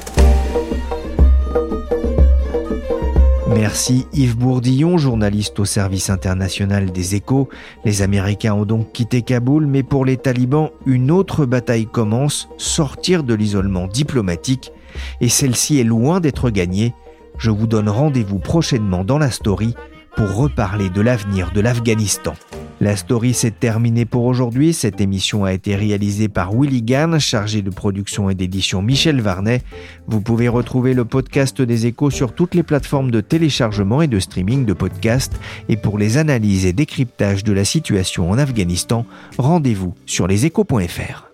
Merci 3.48 4.06
Yves 4.14 4.38
Bourdillon, 4.38 4.98
journaliste 4.98 5.60
au 5.60 5.66
service 5.66 6.12
international 6.12 6.92
des 6.92 7.16
échos. 7.16 7.50
Les 7.86 8.04
Américains 8.04 8.54
ont 8.54 8.66
donc 8.66 8.94
quitté 8.94 9.24
Kaboul, 9.24 9.66
mais 9.66 9.82
pour 9.82 10.06
les 10.06 10.18
talibans, 10.18 10.70
une 10.86 11.10
autre 11.10 11.48
bataille 11.48 11.88
commence, 11.88 12.48
sortir 12.58 13.24
de 13.24 13.34
l'isolement 13.34 13.88
diplomatique, 13.88 14.72
et 15.22 15.30
celle-ci 15.30 15.80
est 15.80 15.86
loin 15.86 16.20
d'être 16.20 16.52
gagnée. 16.52 16.94
Je 17.40 17.50
vous 17.50 17.66
donne 17.66 17.90
rendez-vous 17.90 18.40
prochainement 18.40 19.04
dans 19.04 19.18
la 19.18 19.32
story 19.32 19.74
pour 20.16 20.36
reparler 20.36 20.90
de 20.92 21.02
l'avenir 21.02 21.52
de 21.52 21.62
l'Afghanistan. 21.62 22.36
La 22.80 22.96
story 22.96 23.34
s'est 23.34 23.52
terminée 23.52 24.06
pour 24.06 24.26
aujourd'hui. 24.26 24.72
Cette 24.72 25.02
émission 25.02 25.46
a 25.46 25.54
été 25.54 25.76
réalisée 25.76 26.28
par 26.28 26.54
Willy 26.54 26.84
Gann, 26.84 27.20
chargé 27.20 27.64
de 27.64 27.72
production 27.72 28.30
et 28.30 28.36
d'édition 28.36 28.84
Michel 28.84 29.20
Varnet. 29.20 29.64
Vous 30.08 30.22
pouvez 30.22 30.48
retrouver 30.48 30.94
le 30.94 31.04
podcast 31.04 31.60
des 31.60 31.88
échos 31.88 32.12
sur 32.12 32.34
toutes 32.34 32.54
les 32.54 32.64
plateformes 32.64 33.10
de 33.10 33.22
téléchargement 33.22 34.04
et 34.04 34.08
de 34.08 34.20
streaming 34.20 34.66
de 34.66 34.74
podcasts. 34.74 35.40
Et 35.70 35.78
pour 35.78 35.98
les 35.98 36.18
analyses 36.18 36.66
et 36.68 36.74
décryptages 36.74 37.44
de 37.44 37.54
la 37.54 37.66
situation 37.66 38.30
en 38.30 38.38
Afghanistan, 38.38 39.06
rendez-vous 39.38 39.96
sur 40.06 40.28
leséchos.fr. 40.28 41.27